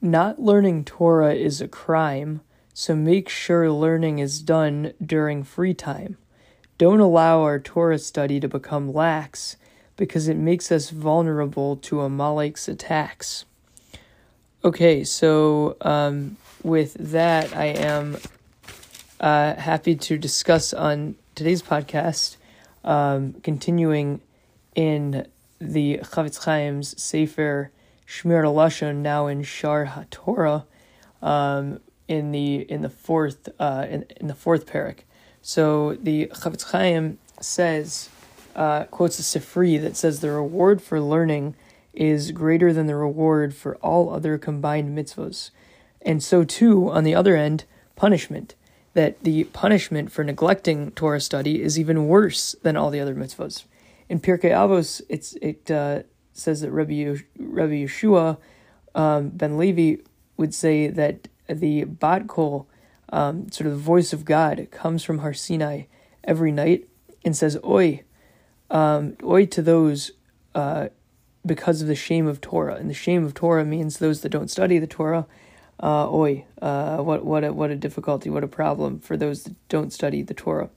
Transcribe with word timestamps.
Not 0.00 0.40
learning 0.40 0.84
Torah 0.84 1.34
is 1.34 1.60
a 1.60 1.68
crime, 1.68 2.40
so 2.72 2.94
make 2.94 3.28
sure 3.28 3.70
learning 3.70 4.20
is 4.20 4.40
done 4.40 4.94
during 5.04 5.44
free 5.44 5.74
time. 5.74 6.16
Don't 6.78 7.00
allow 7.00 7.42
our 7.42 7.58
Torah 7.58 7.98
study 7.98 8.40
to 8.40 8.48
become 8.48 8.94
lax 8.94 9.56
because 9.96 10.28
it 10.28 10.36
makes 10.36 10.72
us 10.72 10.90
vulnerable 10.90 11.76
to 11.76 12.00
Amalek's 12.00 12.68
attacks. 12.68 13.44
Okay, 14.64 15.04
so 15.04 15.76
um, 15.82 16.36
with 16.62 16.94
that, 16.94 17.54
I 17.54 17.66
am 17.66 18.16
uh, 19.20 19.54
happy 19.56 19.96
to 19.96 20.16
discuss 20.16 20.72
on 20.72 21.16
today's 21.34 21.62
podcast, 21.62 22.36
um, 22.84 23.34
continuing 23.42 24.20
in 24.74 25.26
the 25.60 25.98
Chafetz 25.98 26.44
Chaim's 26.44 27.00
Sefer 27.00 27.70
Shmir 28.06 28.44
Lashon, 28.44 28.96
now 28.96 29.26
in 29.26 29.42
Shaar 29.42 29.86
HaTorah, 29.86 30.64
um, 31.20 31.80
in 32.06 32.32
the 32.32 32.70
in 32.70 32.80
the 32.80 32.88
fourth 32.88 33.48
uh, 33.58 33.86
in, 33.88 34.06
in 34.16 34.28
the 34.28 34.34
fourth 34.34 34.66
parak. 34.66 35.00
So 35.42 35.94
the 35.94 36.26
Chafetz 36.28 36.70
Chaim 36.70 37.18
says, 37.40 38.08
uh, 38.56 38.84
quotes 38.84 39.18
a 39.18 39.22
Sifri 39.22 39.80
that 39.80 39.96
says 39.96 40.20
the 40.20 40.30
reward 40.30 40.82
for 40.82 41.00
learning 41.00 41.54
is 41.92 42.32
greater 42.32 42.72
than 42.72 42.86
the 42.86 42.96
reward 42.96 43.54
for 43.54 43.76
all 43.76 44.10
other 44.10 44.38
combined 44.38 44.96
mitzvahs, 44.96 45.50
and 46.02 46.22
so 46.22 46.44
too 46.44 46.90
on 46.90 47.04
the 47.04 47.14
other 47.14 47.36
end 47.36 47.64
punishment 47.94 48.54
that 48.94 49.22
the 49.22 49.44
punishment 49.44 50.10
for 50.10 50.24
neglecting 50.24 50.90
Torah 50.92 51.20
study 51.20 51.62
is 51.62 51.78
even 51.78 52.08
worse 52.08 52.56
than 52.62 52.76
all 52.76 52.90
the 52.90 53.00
other 53.00 53.14
mitzvahs. 53.14 53.64
In 54.08 54.20
Pirkei 54.20 54.50
Avos, 54.50 55.02
it's 55.08 55.34
it 55.42 55.70
uh, 55.70 56.02
says 56.32 56.62
that 56.62 56.70
Rabbi 56.70 57.16
Rabbi 57.38 57.84
Yeshua 57.84 58.38
um, 58.94 59.28
ben 59.30 59.58
Levi 59.58 60.02
would 60.36 60.54
say 60.54 60.88
that 60.88 61.28
the 61.48 61.84
bat 61.84 62.26
kol, 62.26 62.68
um, 63.10 63.50
sort 63.50 63.66
of 63.66 63.72
the 63.72 63.78
voice 63.78 64.12
of 64.12 64.24
God, 64.24 64.68
comes 64.70 65.04
from 65.04 65.18
Har 65.18 65.34
Sinai 65.34 65.82
every 66.24 66.52
night 66.52 66.88
and 67.24 67.36
says 67.36 67.58
"Oi, 67.64 68.02
um, 68.70 69.16
oi" 69.22 69.44
to 69.46 69.60
those 69.60 70.12
uh, 70.54 70.88
because 71.44 71.82
of 71.82 71.88
the 71.88 71.94
shame 71.94 72.26
of 72.26 72.40
Torah, 72.40 72.76
and 72.76 72.88
the 72.88 72.94
shame 72.94 73.24
of 73.24 73.34
Torah 73.34 73.64
means 73.64 73.98
those 73.98 74.22
that 74.22 74.30
don't 74.30 74.50
study 74.50 74.78
the 74.78 74.86
Torah. 74.86 75.26
Uh, 75.80 76.10
oi, 76.10 76.44
uh, 76.62 76.96
what 76.98 77.24
what 77.24 77.44
a, 77.44 77.52
what 77.52 77.70
a 77.70 77.76
difficulty, 77.76 78.30
what 78.30 78.42
a 78.42 78.48
problem 78.48 79.00
for 79.00 79.16
those 79.16 79.44
that 79.44 79.68
don't 79.68 79.92
study 79.92 80.22
the 80.22 80.34
Torah, 80.34 80.70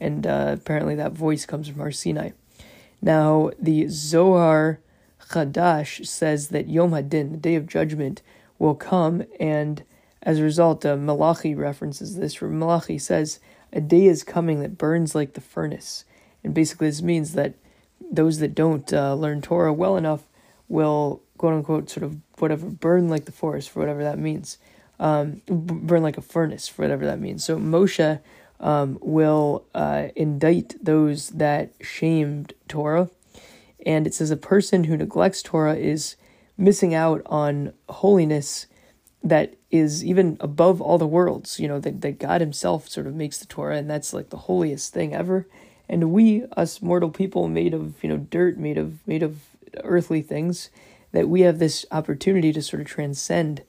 and 0.00 0.26
uh, 0.26 0.56
apparently 0.58 0.94
that 0.94 1.12
voice 1.12 1.44
comes 1.44 1.68
from 1.68 1.78
Har 1.78 1.92
Sinai. 1.92 2.30
Now 3.02 3.50
the 3.58 3.88
Zohar 3.88 4.80
Chadash 5.30 6.06
says 6.06 6.48
that 6.48 6.68
Yom 6.68 6.90
Hadin, 6.90 7.32
the 7.32 7.36
day 7.36 7.54
of 7.54 7.66
judgment, 7.66 8.22
will 8.58 8.74
come, 8.74 9.24
and 9.38 9.82
as 10.22 10.38
a 10.38 10.42
result, 10.42 10.84
uh, 10.84 10.96
Malachi 10.96 11.54
references 11.54 12.16
this. 12.16 12.40
Where 12.40 12.50
Malachi 12.50 12.98
says, 12.98 13.38
"A 13.72 13.80
day 13.80 14.06
is 14.06 14.22
coming 14.22 14.60
that 14.60 14.76
burns 14.76 15.14
like 15.14 15.34
the 15.34 15.40
furnace," 15.40 16.04
and 16.44 16.52
basically 16.52 16.88
this 16.88 17.02
means 17.02 17.32
that 17.32 17.54
those 18.10 18.38
that 18.38 18.54
don't 18.54 18.92
uh, 18.92 19.14
learn 19.14 19.40
Torah 19.40 19.72
well 19.72 19.96
enough 19.96 20.24
will 20.68 21.22
quote 21.38 21.54
unquote 21.54 21.88
sort 21.88 22.04
of 22.04 22.16
whatever 22.38 22.66
burn 22.66 23.08
like 23.08 23.24
the 23.24 23.32
forest 23.32 23.70
for 23.70 23.80
whatever 23.80 24.02
that 24.02 24.18
means, 24.18 24.58
um, 24.98 25.40
burn 25.46 26.02
like 26.02 26.18
a 26.18 26.22
furnace 26.22 26.68
for 26.68 26.82
whatever 26.82 27.06
that 27.06 27.20
means. 27.20 27.44
So 27.44 27.56
Moshe 27.56 28.20
um, 28.60 28.98
will 29.00 29.64
uh, 29.74 30.08
indict 30.14 30.76
those 30.82 31.30
that 31.30 31.72
shamed 31.80 32.52
Torah 32.68 33.08
and 33.86 34.06
it 34.06 34.14
says 34.14 34.30
a 34.30 34.36
person 34.36 34.84
who 34.84 34.96
neglects 34.96 35.42
Torah 35.42 35.76
is 35.76 36.16
missing 36.56 36.94
out 36.94 37.22
on 37.26 37.72
holiness 37.88 38.66
that 39.22 39.54
is 39.70 40.04
even 40.04 40.36
above 40.40 40.80
all 40.80 40.98
the 40.98 41.06
worlds, 41.06 41.60
you 41.60 41.68
know, 41.68 41.78
that, 41.80 42.00
that 42.00 42.18
God 42.18 42.40
Himself 42.40 42.88
sort 42.88 43.06
of 43.06 43.14
makes 43.14 43.38
the 43.38 43.46
Torah, 43.46 43.76
and 43.76 43.88
that's 43.88 44.12
like 44.12 44.30
the 44.30 44.36
holiest 44.36 44.92
thing 44.92 45.14
ever. 45.14 45.46
And 45.88 46.12
we, 46.12 46.44
us 46.56 46.80
mortal 46.80 47.10
people 47.10 47.48
made 47.48 47.74
of, 47.74 48.02
you 48.02 48.08
know, 48.08 48.16
dirt, 48.16 48.58
made 48.58 48.78
of 48.78 49.06
made 49.06 49.22
of 49.22 49.40
earthly 49.84 50.22
things, 50.22 50.70
that 51.12 51.28
we 51.28 51.42
have 51.42 51.58
this 51.58 51.84
opportunity 51.90 52.52
to 52.52 52.62
sort 52.62 52.80
of 52.80 52.86
transcend 52.86 53.62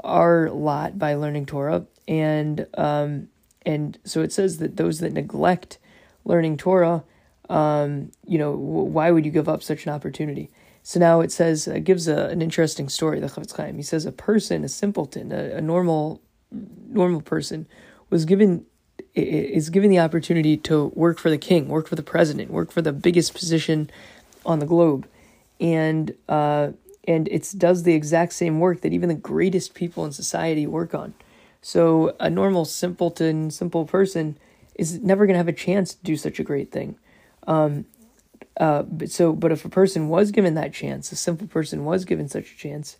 our 0.00 0.50
lot 0.50 0.98
by 0.98 1.14
learning 1.14 1.46
Torah. 1.46 1.86
And 2.06 2.66
um 2.74 3.28
and 3.66 3.98
so 4.04 4.22
it 4.22 4.32
says 4.32 4.58
that 4.58 4.76
those 4.76 5.00
that 5.00 5.12
neglect 5.12 5.78
learning 6.24 6.56
Torah 6.56 7.04
um, 7.48 8.10
you 8.26 8.38
know, 8.38 8.52
why 8.52 9.10
would 9.10 9.24
you 9.24 9.30
give 9.30 9.48
up 9.48 9.62
such 9.62 9.86
an 9.86 9.92
opportunity? 9.92 10.50
So 10.82 11.00
now 11.00 11.20
it 11.20 11.32
says, 11.32 11.66
it 11.66 11.84
gives 11.84 12.08
a, 12.08 12.26
an 12.26 12.42
interesting 12.42 12.88
story, 12.88 13.20
the 13.20 13.26
Chafetz 13.26 13.56
Chaim. 13.56 13.76
He 13.76 13.82
says 13.82 14.06
a 14.06 14.12
person, 14.12 14.64
a 14.64 14.68
simpleton, 14.68 15.32
a, 15.32 15.56
a 15.56 15.60
normal, 15.60 16.20
normal 16.50 17.20
person 17.20 17.66
was 18.10 18.24
given, 18.24 18.66
is 19.14 19.70
given 19.70 19.90
the 19.90 19.98
opportunity 19.98 20.56
to 20.58 20.86
work 20.94 21.18
for 21.18 21.30
the 21.30 21.38
king, 21.38 21.68
work 21.68 21.88
for 21.88 21.96
the 21.96 22.02
president, 22.02 22.50
work 22.50 22.70
for 22.70 22.82
the 22.82 22.92
biggest 22.92 23.34
position 23.34 23.90
on 24.44 24.60
the 24.60 24.66
globe. 24.66 25.08
And, 25.60 26.14
uh, 26.28 26.70
and 27.08 27.28
it 27.28 27.52
does 27.56 27.82
the 27.82 27.94
exact 27.94 28.32
same 28.32 28.60
work 28.60 28.80
that 28.82 28.92
even 28.92 29.08
the 29.08 29.14
greatest 29.14 29.74
people 29.74 30.04
in 30.04 30.12
society 30.12 30.66
work 30.66 30.94
on. 30.94 31.14
So 31.60 32.14
a 32.20 32.30
normal 32.30 32.64
simpleton, 32.64 33.50
simple 33.50 33.84
person 33.84 34.38
is 34.74 35.00
never 35.00 35.26
going 35.26 35.34
to 35.34 35.38
have 35.38 35.48
a 35.48 35.52
chance 35.52 35.94
to 35.94 36.04
do 36.04 36.16
such 36.16 36.38
a 36.38 36.44
great 36.44 36.70
thing. 36.70 36.96
Um, 37.46 37.86
uh, 38.58 38.82
but 38.82 39.10
so, 39.10 39.32
but 39.32 39.52
if 39.52 39.64
a 39.64 39.68
person 39.68 40.08
was 40.08 40.30
given 40.30 40.54
that 40.54 40.72
chance, 40.72 41.12
a 41.12 41.16
simple 41.16 41.46
person 41.46 41.84
was 41.84 42.04
given 42.04 42.28
such 42.28 42.52
a 42.52 42.56
chance, 42.56 42.96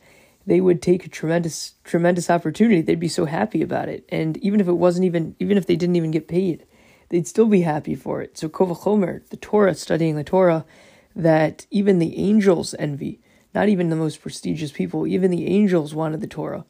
they 0.46 0.60
would 0.60 0.82
take 0.82 1.04
a 1.04 1.08
tremendous, 1.08 1.74
tremendous 1.84 2.30
opportunity. 2.30 2.82
They'd 2.82 3.00
be 3.00 3.08
so 3.08 3.24
happy 3.24 3.62
about 3.62 3.88
it, 3.88 4.04
and 4.10 4.36
even 4.38 4.60
if 4.60 4.68
it 4.68 4.74
wasn't 4.74 5.06
even, 5.06 5.34
even 5.38 5.56
if 5.56 5.66
they 5.66 5.76
didn't 5.76 5.96
even 5.96 6.10
get 6.10 6.28
paid, 6.28 6.66
they'd 7.08 7.26
still 7.26 7.46
be 7.46 7.62
happy 7.62 7.94
for 7.94 8.20
it. 8.20 8.36
So, 8.36 8.48
kal 8.48 8.66
vachomer, 8.68 9.26
the 9.28 9.36
Torah, 9.36 9.74
studying 9.74 10.16
the 10.16 10.24
Torah, 10.24 10.64
that 11.14 11.66
even 11.70 11.98
the 11.98 12.18
angels 12.18 12.74
envy. 12.78 13.20
Not 13.54 13.70
even 13.70 13.88
the 13.88 13.96
most 13.96 14.20
prestigious 14.20 14.70
people, 14.70 15.06
even 15.06 15.30
the 15.30 15.46
angels 15.46 15.94
wanted 15.94 16.20
the 16.20 16.26
Torah. 16.26 16.66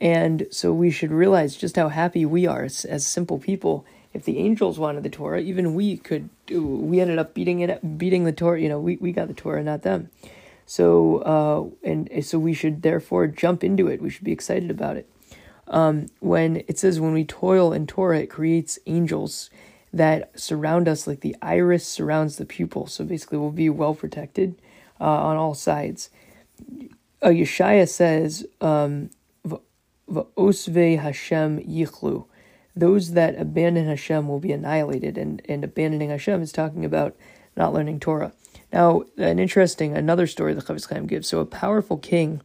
And 0.00 0.46
so 0.50 0.72
we 0.72 0.90
should 0.90 1.12
realize 1.12 1.56
just 1.56 1.76
how 1.76 1.88
happy 1.88 2.24
we 2.24 2.46
are 2.46 2.64
as, 2.64 2.84
as 2.84 3.06
simple 3.06 3.38
people 3.38 3.84
if 4.12 4.24
the 4.24 4.38
angels 4.38 4.78
wanted 4.78 5.02
the 5.02 5.10
Torah, 5.10 5.40
even 5.40 5.74
we 5.74 5.96
could. 5.96 6.28
We 6.50 7.00
ended 7.00 7.18
up 7.18 7.34
beating 7.34 7.60
it, 7.60 7.98
beating 7.98 8.24
the 8.24 8.32
Torah. 8.32 8.60
You 8.60 8.68
know, 8.68 8.78
we, 8.78 8.96
we 8.96 9.12
got 9.12 9.28
the 9.28 9.34
Torah, 9.34 9.62
not 9.62 9.82
them. 9.82 10.10
So 10.66 11.18
uh, 11.18 11.86
and 11.86 12.24
so 12.24 12.38
we 12.38 12.52
should 12.52 12.82
therefore 12.82 13.26
jump 13.26 13.64
into 13.64 13.88
it. 13.88 14.02
We 14.02 14.10
should 14.10 14.24
be 14.24 14.32
excited 14.32 14.70
about 14.70 14.96
it. 14.96 15.08
Um, 15.68 16.06
when 16.20 16.62
it 16.68 16.78
says 16.78 17.00
when 17.00 17.12
we 17.12 17.24
toil 17.24 17.72
in 17.72 17.86
Torah, 17.86 18.20
it 18.20 18.30
creates 18.30 18.78
angels 18.86 19.48
that 19.92 20.38
surround 20.38 20.88
us 20.88 21.06
like 21.06 21.20
the 21.20 21.36
iris 21.40 21.86
surrounds 21.86 22.36
the 22.36 22.44
pupil. 22.44 22.86
So 22.86 23.04
basically, 23.04 23.38
we'll 23.38 23.50
be 23.50 23.70
well 23.70 23.94
protected 23.94 24.60
uh, 25.00 25.04
on 25.04 25.36
all 25.36 25.54
sides. 25.54 26.10
Uh, 27.22 27.28
Yeshaya 27.28 27.88
says, 27.88 28.46
um, 28.60 29.10
"V'ozvei 30.12 30.98
Hashem 30.98 31.60
yichlu." 31.60 32.26
those 32.74 33.12
that 33.12 33.38
abandon 33.38 33.86
Hashem 33.86 34.28
will 34.28 34.40
be 34.40 34.52
annihilated. 34.52 35.18
And, 35.18 35.42
and 35.48 35.64
abandoning 35.64 36.10
Hashem 36.10 36.42
is 36.42 36.52
talking 36.52 36.84
about 36.84 37.16
not 37.56 37.72
learning 37.72 38.00
Torah. 38.00 38.32
Now, 38.72 39.02
an 39.18 39.38
interesting, 39.38 39.96
another 39.96 40.26
story 40.26 40.54
the 40.54 40.62
Chafetz 40.62 40.88
Chaim 40.88 41.06
gives. 41.06 41.28
So, 41.28 41.40
a 41.40 41.46
powerful 41.46 41.98
king 41.98 42.40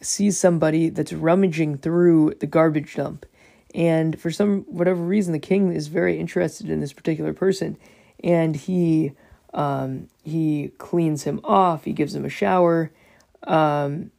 sees 0.00 0.38
somebody 0.38 0.88
that's 0.88 1.12
rummaging 1.12 1.78
through 1.78 2.34
the 2.38 2.46
garbage 2.46 2.94
dump. 2.94 3.26
And 3.74 4.18
for 4.20 4.30
some, 4.30 4.62
whatever 4.68 5.02
reason, 5.02 5.32
the 5.32 5.38
king 5.38 5.72
is 5.72 5.88
very 5.88 6.18
interested 6.20 6.70
in 6.70 6.80
this 6.80 6.92
particular 6.92 7.32
person. 7.32 7.76
And 8.22 8.54
he, 8.54 9.12
um, 9.52 10.08
he 10.22 10.70
cleans 10.78 11.24
him 11.24 11.40
off, 11.42 11.84
he 11.84 11.92
gives 11.92 12.14
him 12.14 12.24
a 12.24 12.30
shower, 12.30 12.92
um, 13.42 14.12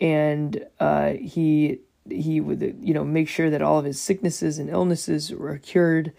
and 0.00 0.66
uh, 0.78 1.12
he 1.12 1.80
he 2.08 2.40
would 2.40 2.78
you 2.82 2.94
know 2.94 3.04
make 3.04 3.28
sure 3.28 3.50
that 3.50 3.62
all 3.62 3.78
of 3.78 3.84
his 3.84 4.00
sicknesses 4.00 4.58
and 4.58 4.68
illnesses 4.70 5.32
were 5.32 5.58
cured. 5.58 6.12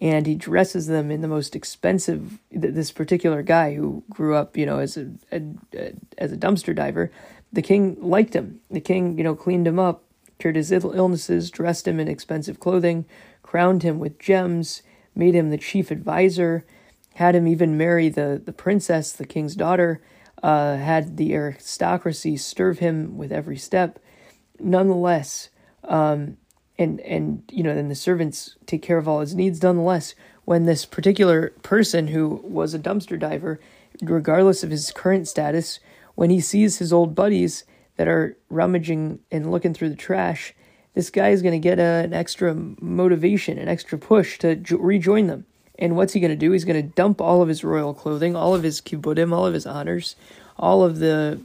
And 0.00 0.28
he 0.28 0.36
dresses 0.36 0.86
them 0.86 1.10
in 1.10 1.22
the 1.22 1.28
most 1.28 1.56
expensive 1.56 2.38
this 2.52 2.92
particular 2.92 3.42
guy 3.42 3.74
who 3.74 4.04
grew 4.08 4.36
up 4.36 4.56
you 4.56 4.64
know 4.64 4.78
as 4.78 4.96
a, 4.96 5.10
a, 5.32 5.42
a, 5.74 5.92
as 6.16 6.32
a 6.32 6.36
dumpster 6.36 6.74
diver. 6.74 7.10
The 7.52 7.62
king 7.62 7.96
liked 8.00 8.34
him. 8.34 8.60
The 8.70 8.80
king 8.80 9.18
you 9.18 9.24
know 9.24 9.34
cleaned 9.34 9.66
him 9.66 9.78
up 9.78 10.04
cured 10.38 10.56
his 10.56 10.72
illnesses 10.72 11.50
dressed 11.50 11.86
him 11.86 11.98
in 12.00 12.08
expensive 12.08 12.60
clothing 12.60 13.04
crowned 13.42 13.82
him 13.82 13.98
with 13.98 14.18
gems 14.18 14.82
made 15.14 15.34
him 15.34 15.50
the 15.50 15.58
chief 15.58 15.90
advisor 15.90 16.64
had 17.14 17.34
him 17.34 17.46
even 17.48 17.76
marry 17.76 18.08
the 18.08 18.40
the 18.44 18.52
princess 18.52 19.12
the 19.12 19.26
king's 19.26 19.56
daughter 19.56 20.00
uh, 20.42 20.76
had 20.76 21.16
the 21.16 21.34
aristocracy 21.34 22.36
serve 22.36 22.78
him 22.78 23.16
with 23.16 23.32
every 23.32 23.56
step 23.56 23.98
nonetheless, 24.60 25.50
um, 25.84 26.36
and 26.78 27.00
and 27.00 27.42
you 27.50 27.62
know, 27.62 27.74
then 27.74 27.88
the 27.88 27.94
servants 27.94 28.56
take 28.66 28.82
care 28.82 28.98
of 28.98 29.08
all 29.08 29.20
his 29.20 29.34
needs. 29.34 29.62
Nonetheless, 29.62 30.14
when 30.44 30.64
this 30.64 30.84
particular 30.84 31.50
person 31.62 32.08
who 32.08 32.40
was 32.44 32.74
a 32.74 32.78
dumpster 32.78 33.18
diver 33.18 33.60
regardless 34.02 34.62
of 34.62 34.70
his 34.70 34.90
current 34.90 35.26
status, 35.28 35.80
when 36.14 36.30
he 36.30 36.40
sees 36.40 36.78
his 36.78 36.92
old 36.92 37.14
buddies 37.14 37.64
that 37.96 38.08
are 38.08 38.36
rummaging 38.48 39.18
and 39.30 39.50
looking 39.50 39.74
through 39.74 39.88
the 39.88 39.96
trash, 39.96 40.54
this 40.94 41.10
guy 41.10 41.30
is 41.30 41.42
going 41.42 41.52
to 41.52 41.58
get 41.58 41.78
a, 41.78 42.04
an 42.04 42.12
extra 42.12 42.54
motivation, 42.54 43.58
an 43.58 43.68
extra 43.68 43.98
push 43.98 44.38
to 44.38 44.56
jo- 44.56 44.78
rejoin 44.78 45.26
them. 45.26 45.46
And 45.78 45.94
what's 45.96 46.12
he 46.12 46.20
going 46.20 46.30
to 46.30 46.36
do? 46.36 46.50
He's 46.50 46.64
going 46.64 46.82
to 46.82 46.94
dump 46.94 47.20
all 47.20 47.40
of 47.40 47.48
his 47.48 47.62
royal 47.62 47.94
clothing, 47.94 48.34
all 48.34 48.54
of 48.54 48.64
his 48.64 48.80
kibudim, 48.80 49.32
all 49.32 49.46
of 49.46 49.54
his 49.54 49.66
honors, 49.66 50.16
all 50.58 50.82
of 50.82 50.98
the 50.98 51.40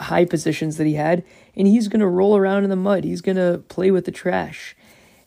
high 0.00 0.24
positions 0.24 0.76
that 0.76 0.86
he 0.86 0.94
had, 0.94 1.24
and 1.56 1.66
he's 1.66 1.88
going 1.88 2.00
to 2.00 2.06
roll 2.06 2.36
around 2.36 2.64
in 2.64 2.70
the 2.70 2.76
mud. 2.76 3.04
He's 3.04 3.20
going 3.20 3.36
to 3.36 3.62
play 3.68 3.90
with 3.90 4.04
the 4.04 4.10
trash. 4.10 4.76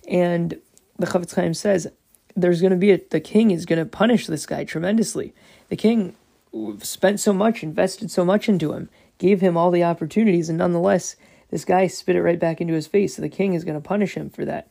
And 0.07 0.59
the 0.97 1.05
Chafetz 1.05 1.35
Chaim 1.35 1.53
says 1.53 1.87
there's 2.35 2.61
going 2.61 2.71
to 2.71 2.77
be 2.77 2.91
a, 2.91 2.99
the 3.09 3.19
king 3.19 3.51
is 3.51 3.65
going 3.65 3.79
to 3.79 3.85
punish 3.85 4.27
this 4.27 4.45
guy 4.45 4.63
tremendously. 4.63 5.33
The 5.69 5.75
king 5.75 6.15
spent 6.79 7.19
so 7.19 7.33
much, 7.33 7.63
invested 7.63 8.11
so 8.11 8.23
much 8.23 8.47
into 8.47 8.73
him, 8.73 8.89
gave 9.17 9.41
him 9.41 9.57
all 9.57 9.71
the 9.71 9.83
opportunities, 9.83 10.49
and 10.49 10.57
nonetheless, 10.57 11.15
this 11.49 11.65
guy 11.65 11.87
spit 11.87 12.15
it 12.15 12.21
right 12.23 12.39
back 12.39 12.59
into 12.59 12.73
his 12.73 12.87
face. 12.87 13.15
So 13.15 13.21
the 13.21 13.29
king 13.29 13.53
is 13.53 13.63
going 13.63 13.79
to 13.79 13.87
punish 13.87 14.15
him 14.15 14.29
for 14.29 14.45
that. 14.45 14.69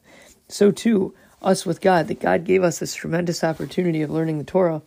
So 0.48 0.70
too, 0.70 1.14
us 1.40 1.64
with 1.64 1.80
God, 1.80 2.08
that 2.08 2.20
God 2.20 2.44
gave 2.44 2.62
us 2.62 2.78
this 2.78 2.94
tremendous 2.94 3.44
opportunity 3.44 4.02
of 4.02 4.10
learning 4.10 4.38
the 4.38 4.44
Torah, 4.44 4.82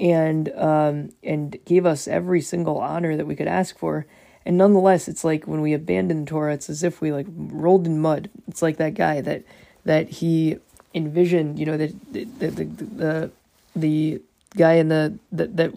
and 0.00 0.48
um, 0.56 1.10
and 1.22 1.58
gave 1.66 1.84
us 1.84 2.08
every 2.08 2.40
single 2.40 2.78
honor 2.78 3.16
that 3.16 3.26
we 3.26 3.36
could 3.36 3.46
ask 3.46 3.78
for. 3.78 4.06
And 4.46 4.56
nonetheless, 4.56 5.06
it's 5.06 5.22
like 5.22 5.44
when 5.46 5.60
we 5.60 5.74
abandon 5.74 6.24
Torah, 6.24 6.54
it's 6.54 6.70
as 6.70 6.82
if 6.82 7.02
we 7.02 7.12
like 7.12 7.26
rolled 7.28 7.86
in 7.86 8.00
mud. 8.00 8.30
It's 8.48 8.62
like 8.62 8.78
that 8.78 8.94
guy 8.94 9.20
that 9.20 9.44
that 9.84 10.08
he 10.08 10.56
envisioned, 10.94 11.58
you 11.58 11.66
know, 11.66 11.76
that 11.76 12.12
the 12.12 12.24
the, 12.24 12.46
the 12.48 12.64
the 12.64 13.30
the 13.76 14.22
guy 14.56 14.74
in 14.74 14.88
the 14.88 15.18
that 15.30 15.56
that 15.58 15.74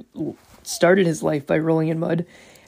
started 0.64 1.06
his 1.06 1.22
life 1.22 1.46
by 1.46 1.58
rolling 1.58 1.90
in 1.90 2.00
mud. 2.00 2.26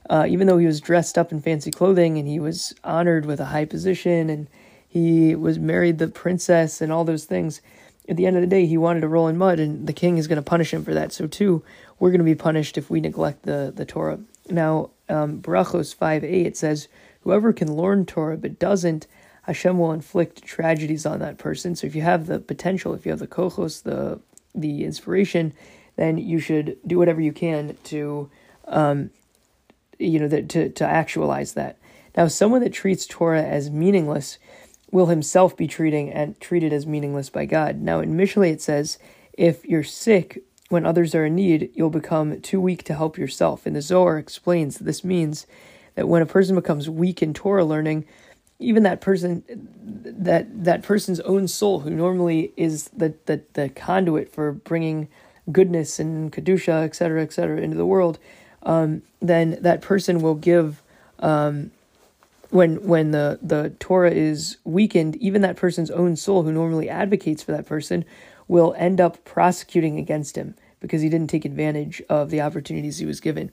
Uh, 0.08 0.25
even 0.30 0.46
though 0.46 0.60
he 0.60 0.68
was 0.68 0.81
dressed 0.81 1.18
up 1.18 1.31
in 1.31 1.42
fancy 1.42 1.72
clothing 1.72 2.19
and 2.19 2.28
he 2.28 2.40
was 2.40 2.75
honored 2.84 3.25
with 3.25 3.40
a 3.40 3.46
high 3.46 3.66
position 3.66 4.30
and 4.30 4.48
he 4.88 5.34
was 5.34 5.58
married 5.58 5.98
the 5.98 6.08
princess 6.08 6.80
and 6.80 6.92
all 6.92 7.04
those 7.04 7.25
things, 7.25 7.60
at 8.07 8.18
the 8.18 8.25
end 8.25 8.36
of 8.36 8.42
the 8.42 8.48
day, 8.48 8.66
he 8.66 8.78
wanted 8.78 9.02
to 9.02 9.07
roll 9.07 9.28
in 9.28 9.38
mud, 9.38 9.60
and 9.60 9.88
the 9.88 9.94
king 9.94 10.18
is 10.18 10.28
going 10.28 10.38
to 10.38 10.44
punish 10.44 10.74
him 10.74 10.84
for 10.84 10.94
that. 10.94 11.12
So 11.12 11.28
too, 11.28 11.63
we're 12.00 12.12
going 12.12 12.19
to 12.19 12.25
be 12.25 12.36
punished 12.36 12.78
if 12.78 12.90
we 12.90 13.00
neglect 13.00 13.44
the 13.44 13.72
the 13.75 13.86
Torah. 13.86 14.19
Now, 14.50 14.92
um, 15.10 15.42
Brachos 15.42 15.96
5a, 15.96 16.46
it 16.46 16.57
says, 16.57 16.88
"Whoever 17.22 17.54
can 17.54 17.75
learn 17.75 18.06
Torah 18.06 18.38
but 18.38 18.60
doesn't, 18.60 19.07
Hashem 19.44 19.80
will 19.80 19.92
inflict 19.92 20.44
tragedies 20.44 21.06
on 21.06 21.19
that 21.19 21.38
person." 21.38 21.75
So 21.75 21.88
if 21.88 21.96
you 21.96 22.02
have 22.02 22.28
the 22.28 22.40
potential, 22.40 22.94
if 22.94 23.06
you 23.06 23.12
have 23.12 23.19
the 23.19 23.28
kochos, 23.28 23.84
the 23.84 24.19
the 24.54 24.84
inspiration, 24.84 25.54
then 25.96 26.18
you 26.18 26.40
should 26.40 26.78
do 26.86 26.98
whatever 26.98 27.22
you 27.22 27.34
can 27.34 27.78
to, 27.86 28.30
um, 28.68 29.10
you 29.98 30.19
know, 30.19 30.28
that 30.28 30.50
to 30.50 30.69
to 30.69 30.86
actualize 30.86 31.54
that. 31.54 31.78
Now, 32.16 32.28
someone 32.28 32.62
that 32.62 32.74
treats 32.74 33.06
Torah 33.06 33.44
as 33.44 33.69
meaningless 33.69 34.38
will 34.92 35.08
himself 35.08 35.58
be 35.58 35.68
treating 35.68 36.12
and 36.12 36.40
treated 36.40 36.72
as 36.72 36.86
meaningless 36.86 37.30
by 37.30 37.46
God. 37.46 37.82
Now, 37.82 38.00
in 38.00 38.16
Mishlei 38.16 38.52
it 38.52 38.62
says, 38.62 38.98
if 39.34 39.66
you're 39.66 39.84
sick 39.84 40.44
when 40.70 40.86
others 40.86 41.14
are 41.14 41.26
in 41.26 41.36
need, 41.36 41.72
you'll 41.74 41.90
become 41.90 42.40
too 42.42 42.60
weak 42.60 42.84
to 42.84 42.96
help 42.96 43.18
yourself. 43.18 43.66
And 43.66 43.76
the 43.76 43.82
Zohar 43.82 44.18
explains 44.18 44.78
that 44.78 44.86
this 44.86 45.04
means 45.04 45.46
that 45.96 46.08
when 46.08 46.22
a 46.22 46.26
person 46.26 46.56
becomes 46.56 46.90
weak 46.90 47.22
in 47.22 47.34
Torah 47.34 47.66
learning, 47.66 48.06
even 48.60 48.84
that 48.84 49.02
person 49.02 49.44
that 49.48 50.64
that 50.64 50.82
person's 50.82 51.20
own 51.22 51.48
soul 51.48 51.82
who 51.82 51.90
normally 51.90 52.54
is 52.56 52.90
the 52.90 53.14
the, 53.26 53.42
the 53.54 53.70
conduit 53.70 54.32
for 54.32 54.54
bringing 54.54 55.08
goodness 55.52 56.00
and 56.00 56.32
kedusha 56.32 56.84
etc 56.84 57.22
etc 57.22 57.62
into 57.62 57.76
the 57.76 57.86
world 57.86 58.18
um, 58.64 59.02
then 59.20 59.58
that 59.62 59.82
person 59.82 60.22
will 60.22 60.36
give 60.36 60.82
um, 61.20 61.72
when 62.56 62.88
when 62.88 63.12
the 63.12 63.38
the 63.42 63.72
Torah 63.80 64.12
is 64.12 64.57
weakened, 64.63 65.18
even 65.18 65.42
that 65.42 65.57
person's 65.57 65.92
own 65.92 66.16
soul, 66.16 66.44
who 66.44 66.52
normally 66.52 66.90
advocates 66.90 67.44
for 67.44 67.52
that 67.52 67.66
person, 67.66 68.06
will 68.48 68.74
end 68.78 69.02
up 69.02 69.24
prosecuting 69.25 70.00
against 70.00 70.38
him 70.38 70.56
because 70.80 71.02
he 71.02 71.10
didn't 71.10 71.30
take 71.30 71.46
advantage 71.46 72.02
of 72.10 72.30
the 72.30 72.42
opportunities 72.42 72.98
he 72.98 73.06
was 73.06 73.19
given. 73.19 73.52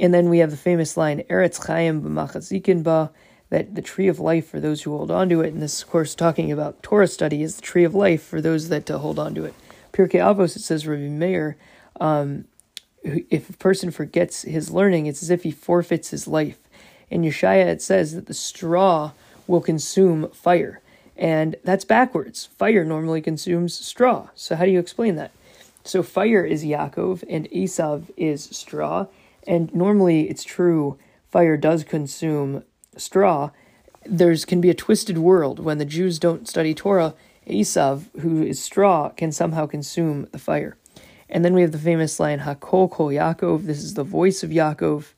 And 0.00 0.12
then 0.12 0.28
we 0.28 0.38
have 0.38 0.50
the 0.50 0.56
famous 0.56 0.96
line, 0.96 1.22
Etz 1.30 1.66
Chaim 1.66 2.02
b'machazikin 2.02 2.82
ba, 2.82 3.12
that 3.50 3.74
the 3.74 3.82
tree 3.82 4.08
of 4.08 4.18
life 4.18 4.48
for 4.48 4.58
those 4.58 4.82
who 4.82 4.96
hold 4.96 5.10
on 5.10 5.28
to 5.28 5.42
it. 5.42 5.52
And 5.52 5.62
this, 5.62 5.82
of 5.82 5.88
course, 5.88 6.14
talking 6.14 6.50
about 6.50 6.82
Torah 6.82 7.06
study 7.06 7.42
is 7.42 7.56
the 7.56 7.62
tree 7.62 7.84
of 7.84 7.94
life 7.94 8.22
for 8.22 8.40
those 8.40 8.70
that 8.70 8.90
uh, 8.90 8.98
hold 8.98 9.18
on 9.18 9.34
to 9.34 9.44
it. 9.44 9.54
Pirkei 9.92 10.20
Avos, 10.20 10.56
it 10.56 10.62
says, 10.62 10.86
Rabbi 10.86 11.02
Meir, 11.02 11.56
um, 12.00 12.46
if 13.04 13.50
a 13.50 13.56
person 13.58 13.90
forgets 13.90 14.42
his 14.42 14.70
learning, 14.70 15.06
it's 15.06 15.22
as 15.22 15.28
if 15.30 15.42
he 15.42 15.50
forfeits 15.50 16.08
his 16.10 16.26
life. 16.26 16.58
In 17.12 17.24
Yeshaya, 17.24 17.66
it 17.66 17.82
says 17.82 18.14
that 18.14 18.24
the 18.24 18.32
straw 18.32 19.12
will 19.46 19.60
consume 19.60 20.30
fire. 20.30 20.80
And 21.14 21.56
that's 21.62 21.84
backwards. 21.84 22.46
Fire 22.56 22.86
normally 22.86 23.20
consumes 23.20 23.74
straw. 23.74 24.30
So, 24.34 24.56
how 24.56 24.64
do 24.64 24.70
you 24.70 24.78
explain 24.78 25.16
that? 25.16 25.30
So, 25.84 26.02
fire 26.02 26.42
is 26.42 26.64
Yaakov 26.64 27.22
and 27.28 27.50
Esav 27.50 28.04
is 28.16 28.44
straw. 28.44 29.08
And 29.46 29.74
normally 29.74 30.30
it's 30.30 30.42
true, 30.42 30.96
fire 31.30 31.58
does 31.58 31.84
consume 31.84 32.64
straw. 32.96 33.50
There's 34.06 34.46
can 34.46 34.62
be 34.62 34.70
a 34.70 34.74
twisted 34.74 35.18
world 35.18 35.58
when 35.58 35.76
the 35.76 35.84
Jews 35.84 36.18
don't 36.18 36.48
study 36.48 36.72
Torah. 36.72 37.12
Esav, 37.46 38.04
who 38.20 38.42
is 38.42 38.62
straw, 38.62 39.10
can 39.10 39.32
somehow 39.32 39.66
consume 39.66 40.28
the 40.32 40.38
fire. 40.38 40.78
And 41.28 41.44
then 41.44 41.52
we 41.52 41.60
have 41.60 41.72
the 41.72 41.78
famous 41.78 42.18
line, 42.18 42.40
Hakol 42.40 42.90
Kol 42.90 43.08
Yaakov. 43.08 43.66
This 43.66 43.82
is 43.82 43.94
the 43.94 44.04
voice 44.04 44.42
of 44.42 44.48
Yaakov. 44.48 45.12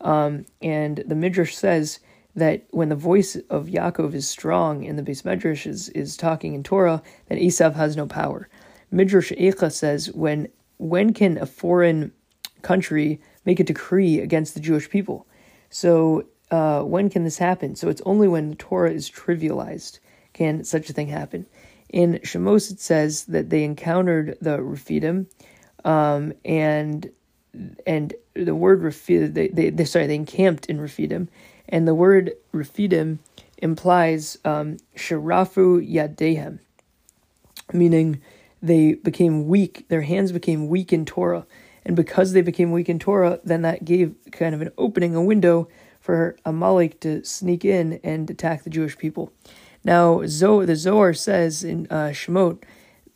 Um, 0.00 0.46
and 0.62 1.02
the 1.06 1.14
Midrash 1.14 1.54
says 1.54 2.00
that 2.34 2.66
when 2.70 2.88
the 2.88 2.96
voice 2.96 3.36
of 3.50 3.66
Yaakov 3.66 4.14
is 4.14 4.28
strong 4.28 4.86
and 4.86 4.98
the 4.98 5.02
beis 5.02 5.24
Midrash 5.24 5.66
is, 5.66 5.88
is 5.90 6.16
talking 6.16 6.54
in 6.54 6.62
Torah, 6.62 7.02
then 7.28 7.38
Esav 7.38 7.74
has 7.74 7.96
no 7.96 8.06
power. 8.06 8.48
Midrash 8.90 9.32
Eicha 9.32 9.72
says 9.72 10.10
when 10.12 10.48
when 10.78 11.12
can 11.12 11.36
a 11.36 11.46
foreign 11.46 12.10
country 12.62 13.20
make 13.44 13.60
a 13.60 13.64
decree 13.64 14.18
against 14.20 14.54
the 14.54 14.60
Jewish 14.60 14.88
people? 14.88 15.26
So 15.68 16.24
uh, 16.50 16.82
when 16.82 17.10
can 17.10 17.24
this 17.24 17.38
happen? 17.38 17.76
So 17.76 17.88
it's 17.88 18.02
only 18.06 18.28
when 18.28 18.50
the 18.50 18.56
Torah 18.56 18.90
is 18.90 19.10
trivialized 19.10 19.98
can 20.32 20.64
such 20.64 20.88
a 20.88 20.92
thing 20.92 21.08
happen. 21.08 21.46
In 21.88 22.20
Shemos 22.22 22.70
it 22.70 22.80
says 22.80 23.24
that 23.26 23.50
they 23.50 23.64
encountered 23.64 24.38
the 24.40 24.62
Rephidim, 24.62 25.26
um, 25.84 26.32
and 26.44 27.10
and 27.86 28.14
the 28.34 28.54
word 28.54 28.82
Rephidim, 28.82 29.32
they, 29.32 29.48
they, 29.48 29.70
they, 29.70 29.84
sorry, 29.84 30.06
they 30.06 30.14
encamped 30.14 30.66
in 30.66 30.80
Rephidim, 30.80 31.28
and 31.68 31.86
the 31.86 31.94
word 31.94 32.32
Rephidim 32.52 33.20
implies 33.58 34.38
um, 34.44 34.78
Sharafu 34.96 35.86
Yadehem, 35.86 36.58
meaning 37.72 38.20
they 38.62 38.94
became 38.94 39.48
weak, 39.48 39.86
their 39.88 40.02
hands 40.02 40.32
became 40.32 40.68
weak 40.68 40.92
in 40.92 41.04
Torah. 41.04 41.46
And 41.84 41.96
because 41.96 42.32
they 42.32 42.42
became 42.42 42.72
weak 42.72 42.90
in 42.90 42.98
Torah, 42.98 43.40
then 43.42 43.62
that 43.62 43.86
gave 43.86 44.14
kind 44.32 44.54
of 44.54 44.60
an 44.60 44.70
opening, 44.76 45.14
a 45.14 45.22
window 45.22 45.68
for 45.98 46.36
Amalek 46.44 47.00
to 47.00 47.24
sneak 47.24 47.64
in 47.64 48.00
and 48.04 48.28
attack 48.28 48.64
the 48.64 48.70
Jewish 48.70 48.98
people. 48.98 49.32
Now, 49.82 50.22
Zohar, 50.26 50.66
the 50.66 50.76
Zohar 50.76 51.14
says 51.14 51.64
in 51.64 51.86
uh, 51.90 52.10
Shemot, 52.10 52.62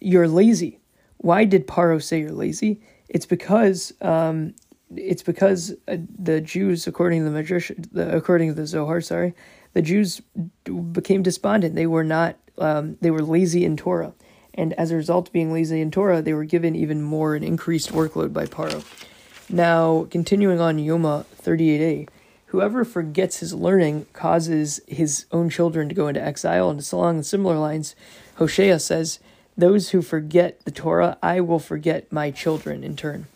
you're 0.00 0.28
lazy. 0.28 0.80
Why 1.18 1.44
did 1.44 1.66
Paro 1.66 2.02
say 2.02 2.20
you're 2.20 2.32
lazy? 2.32 2.80
It's 3.08 3.26
because 3.26 3.92
um, 4.00 4.54
it's 4.96 5.22
because 5.22 5.74
uh, 5.88 5.96
the 6.18 6.40
Jews, 6.40 6.86
according 6.86 7.20
to 7.20 7.24
the 7.24 7.30
Midrash, 7.30 7.70
the, 7.92 8.14
according 8.14 8.48
to 8.48 8.54
the 8.54 8.66
Zohar, 8.66 9.00
sorry, 9.00 9.34
the 9.72 9.82
Jews 9.82 10.20
became 10.92 11.22
despondent. 11.22 11.74
They 11.74 11.86
were 11.86 12.04
not. 12.04 12.36
Um, 12.56 12.96
they 13.00 13.10
were 13.10 13.22
lazy 13.22 13.64
in 13.64 13.76
Torah, 13.76 14.14
and 14.54 14.72
as 14.74 14.90
a 14.90 14.96
result 14.96 15.32
being 15.32 15.52
lazy 15.52 15.80
in 15.80 15.90
Torah, 15.90 16.22
they 16.22 16.34
were 16.34 16.44
given 16.44 16.76
even 16.76 17.02
more 17.02 17.34
an 17.34 17.42
increased 17.42 17.92
workload 17.92 18.32
by 18.32 18.46
Paro. 18.46 18.84
Now, 19.50 20.06
continuing 20.10 20.60
on 20.60 20.78
Yoma 20.78 21.26
38a, 21.42 22.08
whoever 22.46 22.84
forgets 22.84 23.40
his 23.40 23.52
learning 23.52 24.06
causes 24.12 24.80
his 24.86 25.26
own 25.32 25.50
children 25.50 25.88
to 25.88 25.94
go 25.94 26.08
into 26.08 26.22
exile. 26.22 26.70
And 26.70 26.92
along 26.92 27.22
similar 27.24 27.58
lines, 27.58 27.94
Hosea 28.36 28.78
says, 28.78 29.18
Those 29.56 29.90
who 29.90 30.02
forget 30.02 30.64
the 30.64 30.70
Torah, 30.70 31.16
I 31.22 31.40
will 31.40 31.58
forget 31.58 32.12
my 32.12 32.30
children 32.30 32.82
in 32.82 32.96
turn 32.96 33.26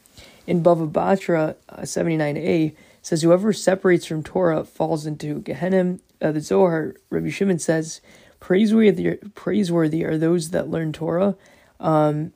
in 0.48 0.62
Bava 0.62 0.90
Batra 0.90 1.56
uh, 1.68 1.82
79a 1.82 2.74
says, 3.02 3.22
Whoever 3.22 3.52
separates 3.52 4.06
from 4.06 4.22
Torah 4.22 4.64
falls 4.64 5.04
into 5.06 5.40
Gehenna. 5.40 5.98
Uh, 6.20 6.32
the 6.32 6.40
Zohar, 6.40 6.94
Rabbi 7.10 7.28
Shimon 7.28 7.58
says, 7.58 8.00
praiseworthy, 8.40 9.18
praiseworthy 9.34 10.04
are 10.04 10.16
those 10.16 10.50
that 10.50 10.70
learn 10.70 10.92
Torah, 10.92 11.36
um, 11.78 12.32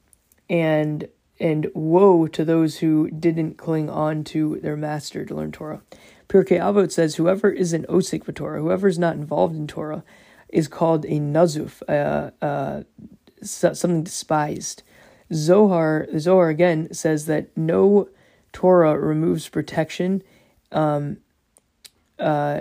and 0.48 1.08
and 1.40 1.68
woe 1.74 2.28
to 2.28 2.44
those 2.44 2.78
who 2.78 3.10
didn't 3.10 3.56
cling 3.56 3.90
on 3.90 4.22
to 4.22 4.60
their 4.60 4.76
master 4.76 5.24
to 5.24 5.34
learn 5.34 5.50
Torah. 5.50 5.80
Pirkei 6.28 6.60
Avot 6.60 6.92
says, 6.92 7.16
whoever 7.16 7.50
isn't 7.50 7.88
osik 7.88 8.22
for 8.22 8.30
Torah, 8.30 8.60
whoever 8.60 8.86
is 8.86 8.98
not 8.98 9.16
involved 9.16 9.56
in 9.56 9.66
Torah, 9.66 10.04
is 10.50 10.68
called 10.68 11.04
a 11.06 11.18
nazuf, 11.18 11.82
uh, 11.88 12.30
uh, 12.44 12.82
something 13.42 14.02
despised. 14.02 14.82
Zohar, 15.32 16.06
Zohar 16.18 16.48
again 16.48 16.92
says 16.92 17.26
that 17.26 17.56
no 17.56 18.08
Torah 18.52 18.98
removes 18.98 19.48
protection, 19.48 20.22
um, 20.70 21.18
uh, 22.18 22.60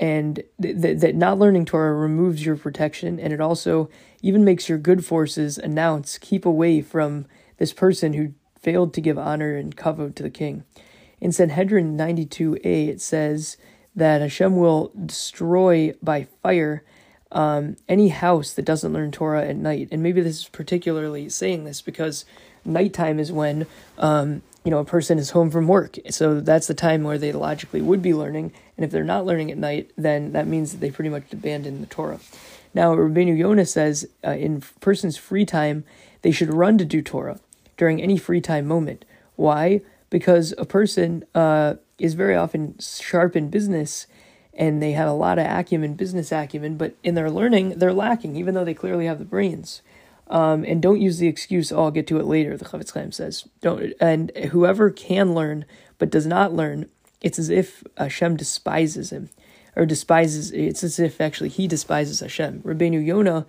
and 0.00 0.42
th- 0.60 0.80
th- 0.80 1.00
that 1.00 1.14
not 1.14 1.38
learning 1.38 1.66
Torah 1.66 1.94
removes 1.94 2.44
your 2.44 2.56
protection, 2.56 3.20
and 3.20 3.32
it 3.32 3.40
also 3.40 3.88
even 4.22 4.44
makes 4.44 4.68
your 4.68 4.78
good 4.78 5.04
forces 5.04 5.58
announce, 5.58 6.18
keep 6.18 6.46
away 6.46 6.80
from 6.80 7.26
this 7.58 7.72
person 7.72 8.14
who 8.14 8.32
failed 8.58 8.94
to 8.94 9.00
give 9.00 9.18
honor 9.18 9.54
and 9.54 9.76
kavod 9.76 10.14
to 10.16 10.22
the 10.22 10.30
king. 10.30 10.64
In 11.20 11.32
Sanhedrin 11.32 11.96
92a, 11.96 12.88
it 12.88 13.00
says 13.00 13.56
that 13.94 14.20
Hashem 14.20 14.56
will 14.56 14.90
destroy 15.06 15.94
by 16.02 16.24
fire 16.42 16.82
um, 17.34 17.76
any 17.88 18.08
house 18.08 18.52
that 18.54 18.64
doesn't 18.64 18.92
learn 18.92 19.10
Torah 19.10 19.46
at 19.46 19.56
night. 19.56 19.88
And 19.90 20.02
maybe 20.02 20.22
this 20.22 20.38
is 20.38 20.48
particularly 20.48 21.28
saying 21.28 21.64
this 21.64 21.82
because 21.82 22.24
nighttime 22.64 23.18
is 23.18 23.30
when 23.30 23.66
um, 23.98 24.40
you 24.64 24.70
know 24.70 24.78
a 24.78 24.84
person 24.84 25.18
is 25.18 25.30
home 25.30 25.50
from 25.50 25.68
work, 25.68 25.98
so 26.10 26.40
that's 26.40 26.68
the 26.68 26.74
time 26.74 27.02
where 27.02 27.18
they 27.18 27.32
logically 27.32 27.82
would 27.82 28.00
be 28.00 28.14
learning. 28.14 28.52
And 28.76 28.84
if 28.84 28.90
they're 28.90 29.04
not 29.04 29.26
learning 29.26 29.50
at 29.50 29.58
night, 29.58 29.90
then 29.96 30.32
that 30.32 30.46
means 30.46 30.72
that 30.72 30.80
they 30.80 30.90
pretty 30.90 31.10
much 31.10 31.32
abandon 31.32 31.80
the 31.80 31.86
Torah. 31.86 32.20
Now, 32.72 32.94
Rabbeinu 32.94 33.36
Yonah 33.36 33.66
says 33.66 34.08
uh, 34.26 34.30
in 34.30 34.62
person's 34.80 35.16
free 35.16 35.44
time 35.44 35.84
they 36.22 36.30
should 36.30 36.52
run 36.52 36.78
to 36.78 36.84
do 36.84 37.02
Torah 37.02 37.38
during 37.76 38.00
any 38.00 38.16
free 38.16 38.40
time 38.40 38.66
moment. 38.66 39.04
Why? 39.36 39.82
Because 40.10 40.54
a 40.58 40.64
person 40.64 41.24
uh, 41.34 41.74
is 41.98 42.14
very 42.14 42.34
often 42.34 42.76
sharp 42.78 43.36
in 43.36 43.50
business 43.50 44.06
and 44.56 44.82
they 44.82 44.92
have 44.92 45.08
a 45.08 45.12
lot 45.12 45.38
of 45.38 45.46
acumen, 45.46 45.94
business 45.94 46.32
acumen, 46.32 46.76
but 46.76 46.94
in 47.02 47.14
their 47.14 47.30
learning, 47.30 47.78
they're 47.78 47.92
lacking, 47.92 48.36
even 48.36 48.54
though 48.54 48.64
they 48.64 48.74
clearly 48.74 49.06
have 49.06 49.18
the 49.18 49.24
brains. 49.24 49.82
Um, 50.28 50.64
and 50.64 50.80
don't 50.80 51.00
use 51.00 51.18
the 51.18 51.28
excuse, 51.28 51.70
oh, 51.70 51.84
I'll 51.84 51.90
get 51.90 52.06
to 52.06 52.18
it 52.18 52.24
later, 52.24 52.56
the 52.56 52.64
Chofetz 52.64 52.92
Chaim 52.92 53.12
says. 53.12 53.46
Don't, 53.60 53.92
and 54.00 54.30
whoever 54.52 54.90
can 54.90 55.34
learn 55.34 55.64
but 55.98 56.10
does 56.10 56.26
not 56.26 56.54
learn, 56.54 56.88
it's 57.20 57.38
as 57.38 57.50
if 57.50 57.82
Hashem 57.98 58.36
despises 58.36 59.10
him, 59.10 59.30
or 59.76 59.86
despises, 59.86 60.50
it's 60.52 60.84
as 60.84 60.98
if 60.98 61.20
actually 61.20 61.50
he 61.50 61.66
despises 61.66 62.20
Hashem. 62.20 62.62
Rabbeinu 62.62 63.04
Yonah 63.04 63.46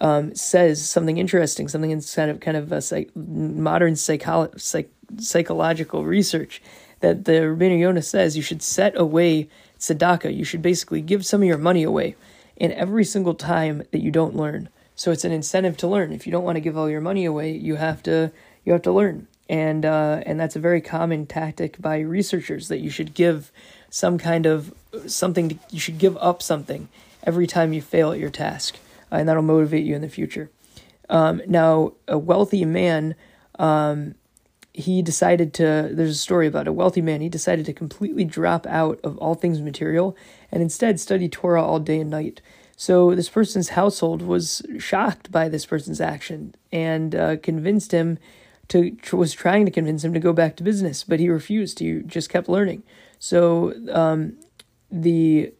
um, 0.00 0.34
says 0.34 0.88
something 0.88 1.18
interesting, 1.18 1.68
something 1.68 1.90
inside 1.90 2.28
of 2.28 2.40
kind 2.40 2.56
of 2.56 2.70
a 2.72 2.80
psych, 2.82 3.10
modern 3.16 3.94
psycholo- 3.94 4.60
psych, 4.60 4.90
psychological 5.18 6.04
research 6.04 6.62
that 7.00 7.24
the 7.24 7.32
Rabbeinu 7.32 7.80
Yonah 7.80 8.02
says 8.02 8.36
you 8.36 8.42
should 8.42 8.62
set 8.62 8.98
away 8.98 9.48
tzedakah. 9.82 10.34
You 10.34 10.44
should 10.44 10.62
basically 10.62 11.02
give 11.02 11.26
some 11.26 11.42
of 11.42 11.48
your 11.48 11.58
money 11.58 11.82
away 11.82 12.14
in 12.56 12.72
every 12.72 13.04
single 13.04 13.34
time 13.34 13.82
that 13.90 14.00
you 14.00 14.10
don't 14.10 14.36
learn. 14.36 14.68
So 14.94 15.10
it's 15.10 15.24
an 15.24 15.32
incentive 15.32 15.76
to 15.78 15.88
learn. 15.88 16.12
If 16.12 16.26
you 16.26 16.32
don't 16.32 16.44
want 16.44 16.56
to 16.56 16.60
give 16.60 16.78
all 16.78 16.88
your 16.88 17.00
money 17.00 17.24
away, 17.24 17.52
you 17.52 17.76
have 17.76 18.02
to 18.04 18.30
you 18.64 18.72
have 18.72 18.82
to 18.82 18.92
learn. 18.92 19.26
And 19.48 19.84
uh, 19.84 20.22
and 20.24 20.38
that's 20.38 20.56
a 20.56 20.60
very 20.60 20.80
common 20.80 21.26
tactic 21.26 21.80
by 21.80 21.98
researchers 21.98 22.68
that 22.68 22.78
you 22.78 22.90
should 22.90 23.12
give 23.12 23.50
some 23.90 24.16
kind 24.16 24.46
of 24.46 24.72
something. 25.06 25.48
To, 25.50 25.58
you 25.70 25.80
should 25.80 25.98
give 25.98 26.16
up 26.18 26.42
something 26.42 26.88
every 27.24 27.46
time 27.46 27.72
you 27.72 27.82
fail 27.82 28.12
at 28.12 28.20
your 28.20 28.30
task, 28.30 28.78
and 29.10 29.28
that'll 29.28 29.42
motivate 29.42 29.84
you 29.84 29.96
in 29.96 30.02
the 30.02 30.08
future. 30.08 30.50
Um, 31.08 31.42
now, 31.46 31.92
a 32.06 32.16
wealthy 32.16 32.64
man 32.64 33.14
um, 33.58 34.14
he 34.74 35.02
decided 35.02 35.52
to 35.54 35.90
there's 35.92 36.10
a 36.10 36.14
story 36.14 36.46
about 36.46 36.66
a 36.66 36.72
wealthy 36.72 37.02
man 37.02 37.20
he 37.20 37.28
decided 37.28 37.66
to 37.66 37.72
completely 37.72 38.24
drop 38.24 38.66
out 38.66 38.98
of 39.04 39.18
all 39.18 39.34
things 39.34 39.60
material 39.60 40.16
and 40.50 40.62
instead 40.62 40.98
study 40.98 41.28
torah 41.28 41.62
all 41.62 41.78
day 41.78 42.00
and 42.00 42.10
night. 42.10 42.40
So 42.76 43.14
this 43.14 43.28
person's 43.28 43.70
household 43.70 44.22
was 44.22 44.62
shocked 44.78 45.30
by 45.30 45.48
this 45.48 45.66
person's 45.66 46.00
action 46.00 46.54
and 46.72 47.14
uh, 47.14 47.36
convinced 47.36 47.92
him 47.92 48.18
to 48.68 48.96
was 49.12 49.34
trying 49.34 49.66
to 49.66 49.70
convince 49.70 50.02
him 50.02 50.14
to 50.14 50.20
go 50.20 50.32
back 50.32 50.56
to 50.56 50.62
business 50.62 51.04
but 51.04 51.20
he 51.20 51.28
refused. 51.28 51.78
He 51.78 52.00
just 52.06 52.30
kept 52.30 52.48
learning. 52.48 52.82
So 53.18 53.74
um, 53.90 54.38
the 54.90 55.52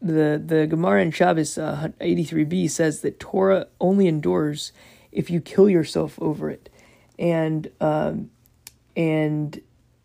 the 0.00 0.42
the 0.44 0.66
Gemara 0.66 1.02
in 1.02 1.10
Shabbos 1.10 1.58
uh, 1.58 1.88
83b 2.00 2.70
says 2.70 3.00
that 3.00 3.20
Torah 3.20 3.66
only 3.80 4.06
endures 4.06 4.72
if 5.12 5.30
you 5.30 5.40
kill 5.40 5.68
yourself 5.68 6.20
over 6.20 6.50
it, 6.50 6.70
and 7.18 7.70
um, 7.80 8.30
and 9.00 9.58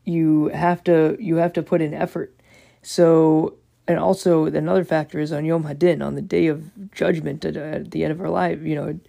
you 0.06 0.48
have 0.50 0.82
to 0.86 1.18
you 1.20 1.36
have 1.36 1.52
to 1.54 1.62
put 1.62 1.82
in 1.82 1.94
effort. 1.94 2.34
So 2.82 3.56
and 3.88 4.00
also 4.00 4.46
another 4.46 4.86
factor 4.86 5.20
is 5.20 5.34
on 5.34 5.44
Yom 5.44 5.64
Hadin 5.66 6.02
on 6.02 6.16
the 6.16 6.22
day 6.22 6.48
of 6.48 6.92
judgment 6.94 7.44
at, 7.44 7.58
at 7.58 7.92
the 7.92 8.04
end 8.04 8.14
of 8.14 8.22
our 8.22 8.30
life. 8.30 8.62
You 8.62 8.76
know, 8.76 9.00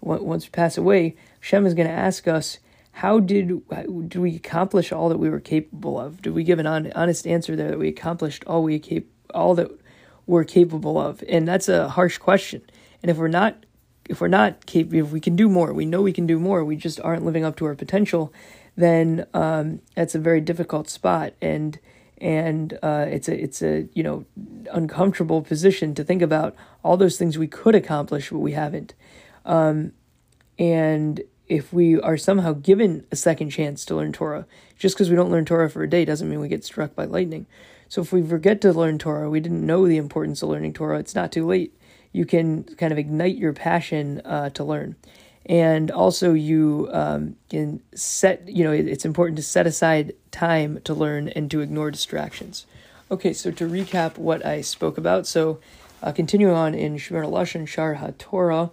once 0.00 0.46
we 0.46 0.50
pass 0.50 0.76
away, 0.76 1.14
Shem 1.40 1.64
is 1.64 1.74
going 1.74 1.88
to 1.88 1.94
ask 1.94 2.26
us, 2.26 2.58
how 2.90 3.20
did 3.20 3.62
did 4.08 4.16
we 4.16 4.34
accomplish 4.34 4.90
all 4.90 5.08
that 5.10 5.18
we 5.18 5.30
were 5.30 5.40
capable 5.40 6.00
of? 6.00 6.22
Did 6.22 6.34
we 6.34 6.42
give 6.42 6.58
an 6.58 6.66
honest 6.66 7.26
answer 7.26 7.54
there 7.54 7.70
that 7.70 7.78
we 7.78 7.88
accomplished 7.88 8.42
all 8.46 8.64
we 8.64 8.80
cap- 8.80 9.04
all 9.32 9.54
that 9.54 9.70
we're 10.26 10.44
capable 10.44 10.98
of? 10.98 11.22
And 11.28 11.46
that's 11.46 11.68
a 11.68 11.90
harsh 11.90 12.18
question. 12.18 12.62
And 13.00 13.10
if 13.12 13.16
we're 13.16 13.28
not 13.28 13.64
if 14.08 14.20
we're 14.20 14.28
not 14.28 14.64
if 14.74 15.12
we 15.12 15.20
can 15.20 15.36
do 15.36 15.48
more, 15.48 15.72
we 15.72 15.86
know 15.86 16.02
we 16.02 16.12
can 16.12 16.26
do 16.26 16.38
more. 16.40 16.64
We 16.64 16.76
just 16.76 17.00
aren't 17.00 17.24
living 17.24 17.44
up 17.44 17.56
to 17.56 17.66
our 17.66 17.74
potential 17.76 18.32
then 18.76 19.26
um, 19.34 19.80
that's 19.94 20.14
a 20.14 20.18
very 20.18 20.40
difficult 20.40 20.88
spot, 20.88 21.32
and 21.40 21.78
and 22.18 22.78
uh, 22.82 23.06
it's 23.08 23.28
a 23.28 23.42
it's 23.42 23.62
a 23.62 23.88
you 23.94 24.02
know 24.02 24.24
uncomfortable 24.72 25.42
position 25.42 25.94
to 25.94 26.04
think 26.04 26.22
about 26.22 26.54
all 26.82 26.96
those 26.96 27.18
things 27.18 27.36
we 27.36 27.48
could 27.48 27.74
accomplish 27.74 28.30
but 28.30 28.38
we 28.38 28.52
haven't, 28.52 28.94
um, 29.44 29.92
and 30.58 31.22
if 31.48 31.72
we 31.72 32.00
are 32.00 32.16
somehow 32.16 32.52
given 32.52 33.06
a 33.12 33.16
second 33.16 33.50
chance 33.50 33.84
to 33.84 33.94
learn 33.94 34.12
Torah, 34.12 34.46
just 34.78 34.96
because 34.96 35.10
we 35.10 35.16
don't 35.16 35.30
learn 35.30 35.44
Torah 35.44 35.70
for 35.70 35.82
a 35.82 35.90
day 35.90 36.04
doesn't 36.04 36.28
mean 36.28 36.40
we 36.40 36.48
get 36.48 36.64
struck 36.64 36.94
by 36.94 37.04
lightning. 37.04 37.46
So 37.88 38.02
if 38.02 38.12
we 38.12 38.22
forget 38.22 38.60
to 38.62 38.72
learn 38.72 38.98
Torah, 38.98 39.30
we 39.30 39.38
didn't 39.40 39.64
know 39.64 39.86
the 39.86 39.96
importance 39.96 40.42
of 40.42 40.48
learning 40.48 40.72
Torah. 40.72 40.98
It's 40.98 41.14
not 41.14 41.30
too 41.30 41.46
late. 41.46 41.72
You 42.12 42.24
can 42.24 42.64
kind 42.64 42.92
of 42.92 42.98
ignite 42.98 43.36
your 43.36 43.52
passion 43.52 44.20
uh, 44.24 44.50
to 44.50 44.64
learn 44.64 44.96
and 45.46 45.90
also 45.90 46.32
you 46.32 46.88
um, 46.92 47.36
can 47.48 47.80
set 47.94 48.48
you 48.48 48.64
know 48.64 48.72
it's 48.72 49.04
important 49.04 49.36
to 49.36 49.42
set 49.42 49.66
aside 49.66 50.12
time 50.30 50.80
to 50.84 50.92
learn 50.92 51.28
and 51.28 51.50
to 51.50 51.60
ignore 51.60 51.90
distractions. 51.90 52.66
Okay 53.10 53.32
so 53.32 53.50
to 53.52 53.68
recap 53.68 54.18
what 54.18 54.44
i 54.44 54.60
spoke 54.60 54.98
about 54.98 55.26
so 55.26 55.60
uh, 56.02 56.12
continuing 56.12 56.54
on 56.54 56.74
in 56.74 56.96
Shemir 56.96 57.24
Lashon 57.24 57.66
Shaar 57.66 57.96
HaTorah 57.96 58.70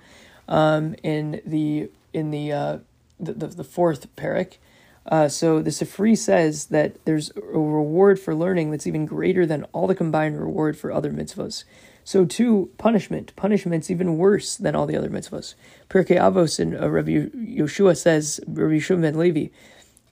um, 0.48 0.96
in 1.04 1.42
the 1.46 1.90
in 2.14 2.30
the, 2.32 2.52
uh, 2.52 2.78
the, 3.20 3.34
the, 3.34 3.48
the 3.48 3.64
fourth 3.64 4.16
parak 4.16 4.58
uh, 5.08 5.28
so 5.28 5.62
the 5.62 5.70
Sifri 5.70 6.18
says 6.18 6.68
that 6.68 7.04
there's 7.06 7.32
a 7.36 7.42
reward 7.42 8.20
for 8.20 8.34
learning 8.34 8.72
that's 8.72 8.88
even 8.88 9.06
greater 9.06 9.46
than 9.46 9.66
all 9.74 9.88
the 9.88 9.96
combined 9.96 10.40
reward 10.40 10.78
for 10.78 10.92
other 10.92 11.12
mitzvahs. 11.12 11.66
So 12.06 12.26
too, 12.26 12.72
punishment. 12.78 13.36
Punishment's 13.36 13.92
even 13.92 14.18
worse 14.18 14.56
than 14.56 14.76
all 14.76 14.86
the 14.86 14.98
other 14.98 15.10
mitzvahs. 15.10 15.56
Pirkei 15.90 16.18
Avos 16.18 16.60
and 16.60 16.76
uh, 16.80 16.90
Rabbi 16.90 17.28
Yoshua 17.36 17.98
says, 17.98 18.40
Rabbi 18.48 18.76
Yeshua 18.76 19.02
ben 19.02 19.18
Levi 19.18 19.48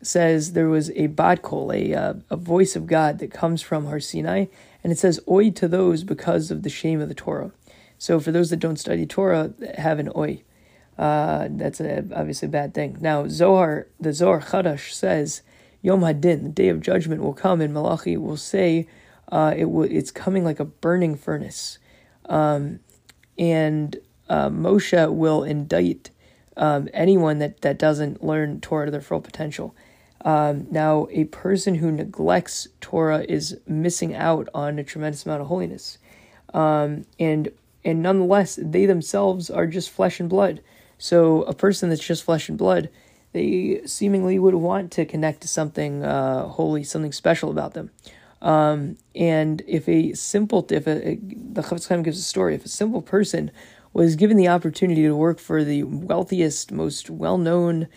says 0.01 0.53
there 0.53 0.69
was 0.69 0.89
a 0.91 1.07
bat 1.07 1.41
kol, 1.41 1.71
a, 1.71 1.93
uh, 1.93 2.13
a 2.29 2.35
voice 2.35 2.75
of 2.75 2.87
God 2.87 3.19
that 3.19 3.31
comes 3.31 3.61
from 3.61 3.85
Har 3.85 3.99
Sinai, 3.99 4.45
and 4.83 4.91
it 4.91 4.97
says, 4.97 5.19
Oi 5.29 5.51
to 5.51 5.67
those 5.67 6.03
because 6.03 6.49
of 6.49 6.63
the 6.63 6.69
shame 6.69 7.01
of 7.01 7.07
the 7.07 7.15
Torah. 7.15 7.51
So 7.97 8.19
for 8.19 8.31
those 8.31 8.49
that 8.49 8.57
don't 8.57 8.79
study 8.79 9.05
Torah, 9.05 9.53
have 9.77 9.99
an 9.99 10.11
oi. 10.15 10.41
Uh, 10.97 11.47
that's 11.51 11.79
a, 11.79 12.05
obviously 12.15 12.47
a 12.47 12.49
bad 12.49 12.73
thing. 12.73 12.97
Now, 12.99 13.27
Zohar, 13.27 13.87
the 13.99 14.13
Zohar 14.13 14.41
Chadash 14.41 14.91
says, 14.91 15.41
Yom 15.81 16.01
Hadin, 16.01 16.43
the 16.43 16.49
day 16.49 16.69
of 16.69 16.81
judgment 16.81 17.21
will 17.23 17.33
come, 17.33 17.59
and 17.61 17.73
Malachi 17.73 18.17
will 18.17 18.37
say, 18.37 18.87
uh, 19.31 19.53
it 19.55 19.61
w- 19.63 19.97
it's 19.97 20.11
coming 20.11 20.43
like 20.43 20.59
a 20.59 20.65
burning 20.65 21.15
furnace. 21.15 21.79
Um, 22.27 22.79
and 23.39 23.97
uh, 24.29 24.49
Moshe 24.49 25.13
will 25.13 25.43
indict 25.43 26.11
um, 26.57 26.87
anyone 26.93 27.39
that, 27.39 27.61
that 27.61 27.79
doesn't 27.79 28.23
learn 28.23 28.61
Torah 28.61 28.85
to 28.85 28.91
their 28.91 29.01
full 29.01 29.21
potential. 29.21 29.73
Um, 30.23 30.67
now, 30.69 31.07
a 31.09 31.23
person 31.25 31.75
who 31.75 31.91
neglects 31.91 32.67
Torah 32.79 33.25
is 33.27 33.59
missing 33.65 34.13
out 34.13 34.47
on 34.53 34.77
a 34.77 34.83
tremendous 34.83 35.25
amount 35.25 35.41
of 35.41 35.47
holiness. 35.47 35.97
Um, 36.53 37.05
and 37.19 37.49
and 37.83 38.03
nonetheless, 38.03 38.59
they 38.61 38.85
themselves 38.85 39.49
are 39.49 39.65
just 39.65 39.89
flesh 39.89 40.19
and 40.19 40.29
blood. 40.29 40.61
So 41.01 41.41
a 41.43 41.53
person 41.55 41.89
that's 41.89 42.05
just 42.05 42.23
flesh 42.23 42.47
and 42.47 42.59
blood, 42.59 42.87
they 43.33 43.81
seemingly 43.87 44.37
would 44.37 44.53
want 44.53 44.91
to 44.91 45.03
connect 45.03 45.41
to 45.41 45.47
something 45.47 46.03
uh, 46.03 46.47
holy, 46.47 46.83
something 46.83 47.11
special 47.11 47.49
about 47.49 47.73
them. 47.73 47.89
Um, 48.39 48.97
and 49.15 49.63
if 49.65 49.89
a 49.89 50.13
simple, 50.13 50.63
if 50.69 50.85
a, 50.87 51.15
the 51.15 51.63
Chofetz 51.63 51.87
Chaim 51.89 52.03
gives 52.03 52.19
a 52.19 52.21
story, 52.21 52.53
if 52.53 52.65
a 52.65 52.69
simple 52.69 53.01
person 53.01 53.49
was 53.93 54.15
given 54.15 54.37
the 54.37 54.47
opportunity 54.47 55.01
to 55.01 55.15
work 55.15 55.39
for 55.39 55.63
the 55.63 55.81
wealthiest, 55.81 56.71
most 56.71 57.09
well-known, 57.09 57.87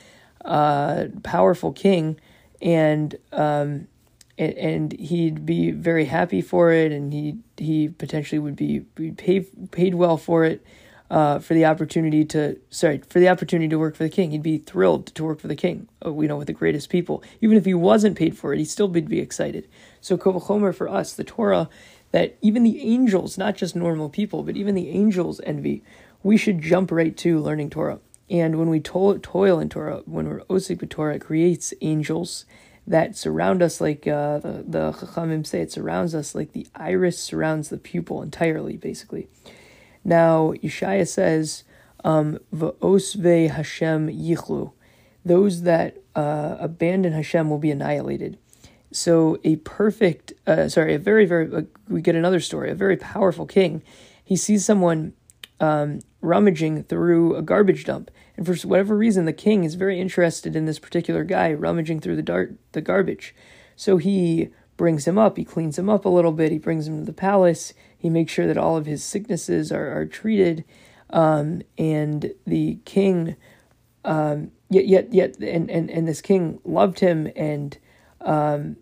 uh, 0.43 1.05
powerful 1.23 1.73
king, 1.73 2.19
and 2.63 3.17
um, 3.33 3.87
and, 4.39 4.55
and 4.55 4.93
he'd 4.99 5.45
be 5.45 5.73
very 5.73 6.07
happy 6.07 6.41
for 6.41 6.73
it, 6.73 6.91
and 6.91 7.13
he 7.13 7.37
he 7.59 7.89
potentially 7.91 8.39
would 8.39 8.57
be, 8.57 8.79
be 8.95 9.11
paid 9.11 9.71
paid 9.73 9.95
well 9.95 10.17
for 10.17 10.47
it. 10.47 10.65
Uh, 11.15 11.39
for 11.39 11.55
the 11.55 11.65
opportunity 11.65 12.25
to 12.25 12.59
sorry 12.71 13.01
for 13.09 13.21
the 13.21 13.29
opportunity 13.29 13.69
to 13.69 13.79
work 13.79 13.95
for 13.95 14.03
the 14.03 14.11
king. 14.11 14.33
He'd 14.33 14.43
be 14.43 14.59
thrilled 14.59 15.07
to 15.15 15.23
work 15.23 15.39
for 15.39 15.47
the 15.47 15.55
king. 15.55 15.87
Uh, 16.05 16.13
you 16.21 16.27
know, 16.27 16.39
with 16.39 16.49
the 16.49 16.53
greatest 16.53 16.91
people. 16.91 17.23
Even 17.41 17.57
if 17.57 17.65
he 17.65 17.73
wasn't 17.73 18.19
paid 18.19 18.37
for 18.37 18.53
it, 18.53 18.59
he 18.59 18.65
still 18.65 18.89
would 18.89 19.09
be 19.09 19.21
excited. 19.21 19.69
So 20.01 20.19
kal 20.19 20.33
vachomer 20.33 20.75
for 20.75 20.89
us, 20.89 21.15
the 21.15 21.23
Torah, 21.23 21.69
that 22.11 22.37
even 22.41 22.65
the 22.65 22.83
angels, 22.83 23.39
not 23.39 23.55
just 23.55 23.77
normal 23.77 24.09
people, 24.09 24.43
but 24.43 24.57
even 24.57 24.75
the 24.75 24.91
angels 24.91 25.41
envy. 25.45 25.85
We 26.25 26.37
should 26.37 26.61
jump 26.61 26.91
right 26.91 27.17
to 27.19 27.39
learning 27.39 27.71
Torah. 27.71 28.01
And 28.29 28.59
when 28.59 28.69
we 28.69 28.81
toil, 28.81 29.21
toil 29.23 29.61
in 29.61 29.69
Torah, 29.69 30.03
when 30.07 30.29
we're 30.29 30.41
osik 30.47 30.81
with 30.81 30.91
Torah, 30.91 31.15
it 31.15 31.21
creates 31.21 31.73
angels 31.81 32.45
that 32.89 33.17
surround 33.17 33.63
us 33.63 33.81
like 33.81 34.09
uh, 34.09 34.39
the, 34.39 34.65
the 34.67 34.91
Chachamim 34.91 35.47
say, 35.47 35.61
it 35.61 35.71
surrounds 35.71 36.13
us 36.13 36.35
like 36.35 36.55
the 36.55 36.67
iris 36.75 37.21
surrounds 37.21 37.69
the 37.69 37.79
pupil 37.79 38.21
entirely, 38.21 38.77
basically. 38.77 39.29
Now, 40.05 40.53
Yeshaya 40.63 41.09
says, 41.09 41.65
um, 42.05 42.39
V'ozvei 42.55 43.51
Hashem 43.51 44.09
yichlu. 44.09 44.73
Those 45.25 45.63
that 45.63 45.97
uh, 46.15 46.57
abandon 46.61 47.13
Hashem 47.13 47.49
will 47.49 47.59
be 47.59 47.71
annihilated. 47.71 48.39
So 48.93 49.39
a 49.43 49.57
perfect, 49.57 50.35
uh, 50.47 50.69
sorry, 50.69 50.95
a 50.95 50.99
very, 50.99 51.25
very, 51.25 51.53
uh, 51.53 51.63
we 51.89 52.03
get 52.03 52.15
another 52.15 52.41
story, 52.41 52.71
a 52.71 52.75
very 52.75 52.97
powerful 52.97 53.47
king. 53.47 53.83
He 54.23 54.37
sees 54.37 54.65
someone 54.65 55.15
um, 55.61 56.01
rummaging 56.21 56.85
through 56.85 57.37
a 57.37 57.43
garbage 57.43 57.85
dump. 57.85 58.11
And 58.37 58.47
for 58.47 58.55
whatever 58.69 58.97
reason, 58.97 59.25
the 59.25 59.33
king 59.33 59.65
is 59.65 59.75
very 59.75 60.01
interested 60.01 60.55
in 60.55 60.67
this 60.67 60.79
particular 60.79 61.25
guy 61.25 61.53
rummaging 61.53 62.01
through 62.01 62.17
the 62.17 62.23
dart, 62.23 62.55
the 62.73 62.81
garbage. 62.81 63.35
So 63.77 63.97
he 63.97 64.51
brings 64.77 65.07
him 65.07 65.19
up, 65.19 65.37
he 65.37 65.45
cleans 65.45 65.79
him 65.79 65.89
up 65.89 66.05
a 66.05 66.09
little 66.09 66.33
bit, 66.33 66.53
he 66.53 66.59
brings 66.59 66.87
him 66.87 66.99
to 66.99 67.05
the 67.05 67.13
palace, 67.13 67.73
he 68.05 68.11
makes 68.11 68.31
sure 68.31 68.47
that 68.47 68.59
all 68.59 68.77
of 68.77 68.85
his 68.85 69.03
sicknesses 69.03 69.73
are, 69.73 69.99
are 69.99 70.05
treated. 70.05 70.63
Um, 71.09 71.63
and 71.79 72.35
the 72.47 72.81
king, 72.85 73.35
um, 74.05 74.51
yet, 74.69 74.87
yet, 74.87 75.15
yet, 75.15 75.39
and, 75.39 75.71
and, 75.71 75.91
and 75.91 76.07
this 76.07 76.21
king 76.21 76.61
loved 76.65 77.01
him 77.01 77.33
and, 77.35 77.79
um, 78.21 78.77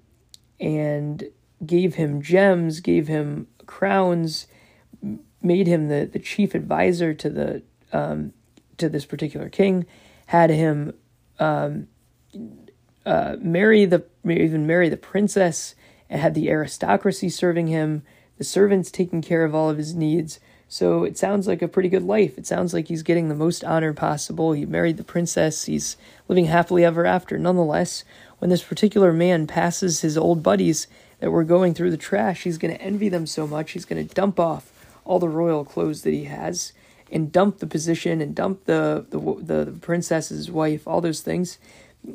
and 0.59 1.23
gave 1.65 1.95
him 1.95 2.21
gems, 2.21 2.81
gave 2.81 3.07
him 3.07 3.47
crowns, 3.65 4.49
made 5.41 5.69
him 5.69 5.87
the, 5.87 6.11
the 6.13 6.19
chief 6.19 6.57
advisor 6.57 7.15
to 7.15 7.31
the 7.31 7.63
um, 7.93 8.33
to 8.79 8.89
this 8.89 9.05
particular 9.05 9.49
king, 9.49 9.87
had 10.27 10.51
him 10.51 10.95
um, 11.39 11.87
uh, 13.07 13.37
marry 13.39 13.85
the 13.85 14.05
even 14.29 14.67
marry 14.67 14.89
the 14.89 14.97
princess, 14.97 15.77
and 16.11 16.21
had 16.21 16.35
the 16.35 16.51
aristocracy 16.51 17.29
serving 17.29 17.69
him, 17.69 18.03
the 18.43 18.49
servants 18.49 18.91
taking 18.91 19.23
care 19.23 19.45
of 19.45 19.55
all 19.55 19.71
of 19.71 19.79
his 19.79 19.95
needs. 19.95 20.41
So 20.67 21.05
it 21.05 21.17
sounds 21.17 21.47
like 21.47 21.63
a 21.63 21.69
pretty 21.69 21.89
good 21.89 22.03
life. 22.03 22.37
It 22.37 22.45
sounds 22.45 22.75
like 22.75 22.89
he's 22.89 23.05
getting 23.05 23.29
the 23.29 23.37
most 23.37 23.63
honor 23.63 23.93
possible. 23.93 24.53
He 24.53 24.67
married 24.67 24.97
the 24.97 25.05
princess. 25.05 25.67
He's 25.67 25.97
living 26.27 26.47
happily 26.47 26.85
ever 26.85 27.07
after. 27.07 27.39
Nonetheless, 27.39 28.03
when 28.41 28.51
this 28.51 28.65
particular 28.65 29.13
man 29.13 29.47
passes 29.47 30.01
his 30.01 30.19
old 30.19 30.43
buddies 30.43 30.89
that 31.21 31.31
were 31.31 31.45
going 31.45 31.73
through 31.73 31.93
the 31.93 31.97
trash, 31.97 32.43
he's 32.43 32.59
going 32.59 32.75
to 32.75 32.83
envy 32.83 33.09
them 33.09 33.29
so 33.29 33.47
much. 33.47 33.71
He's 33.71 33.85
going 33.85 34.05
to 34.05 34.13
dump 34.13 34.41
off 34.41 34.73
all 35.05 35.21
the 35.21 35.29
royal 35.29 35.65
clothes 35.65 36.03
that 36.03 36.13
he 36.13 36.25
has 36.25 36.73
and 37.13 37.31
dump 37.31 37.59
the 37.59 37.67
position 37.69 38.21
and 38.21 38.35
dump 38.35 38.65
the, 38.65 39.07
the, 39.11 39.21
the, 39.21 39.65
the 39.71 39.79
princess's 39.79 40.51
wife, 40.51 40.89
all 40.89 41.01
those 41.01 41.21
things, 41.21 41.59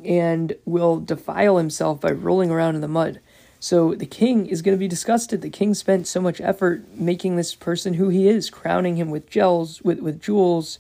and 0.04 0.58
will 0.66 1.00
defile 1.00 1.56
himself 1.56 2.02
by 2.02 2.12
rolling 2.12 2.52
around 2.52 2.76
in 2.76 2.82
the 2.82 2.90
mud. 2.90 3.22
So 3.60 3.96
the 3.96 4.06
king 4.06 4.46
is 4.46 4.62
going 4.62 4.76
to 4.76 4.80
be 4.80 4.88
disgusted. 4.88 5.42
The 5.42 5.50
king 5.50 5.74
spent 5.74 6.08
so 6.08 6.22
much 6.22 6.40
effort 6.42 6.84
making 6.94 7.36
this 7.36 7.56
person 7.56 7.96
who 7.96 8.10
he 8.10 8.28
is, 8.28 8.50
crowning 8.50 8.98
him 8.98 9.10
with 9.10 9.30
gels, 9.30 9.82
with, 9.82 10.00
with 10.00 10.22
jewels, 10.22 10.80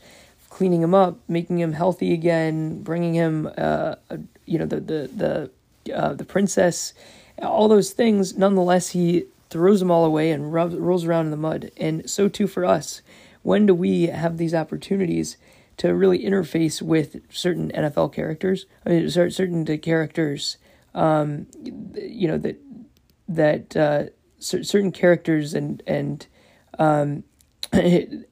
cleaning 0.49 0.81
him 0.81 0.93
up, 0.93 1.19
making 1.27 1.59
him 1.59 1.73
healthy 1.73 2.13
again, 2.13 2.81
bringing 2.83 3.13
him, 3.13 3.49
uh, 3.57 3.95
you 4.45 4.59
know, 4.59 4.65
the 4.65 4.79
the 4.79 5.49
the 5.85 5.95
uh, 5.95 6.13
the 6.13 6.25
princess, 6.25 6.93
all 7.41 7.67
those 7.67 7.91
things. 7.91 8.37
Nonetheless, 8.37 8.89
he 8.89 9.25
throws 9.49 9.79
them 9.79 9.91
all 9.91 10.05
away 10.05 10.31
and 10.31 10.53
rubs, 10.53 10.75
rolls 10.75 11.05
around 11.05 11.25
in 11.25 11.31
the 11.31 11.37
mud. 11.37 11.71
And 11.77 12.09
so 12.09 12.27
too 12.27 12.47
for 12.47 12.65
us. 12.65 13.01
When 13.43 13.65
do 13.65 13.73
we 13.73 14.07
have 14.07 14.37
these 14.37 14.53
opportunities 14.53 15.37
to 15.77 15.93
really 15.93 16.19
interface 16.19 16.81
with 16.81 17.21
certain 17.29 17.71
NFL 17.71 18.13
characters? 18.13 18.65
I 18.85 18.89
mean, 18.89 19.09
certain 19.09 19.65
characters, 19.77 20.57
um, 20.93 21.47
you 21.63 22.27
know 22.27 22.37
that 22.39 22.59
that 23.27 23.75
uh, 23.75 24.05
certain 24.39 24.91
characters 24.91 25.53
and 25.53 25.83
and 25.87 26.27
um, 26.79 27.23
and 27.71 28.25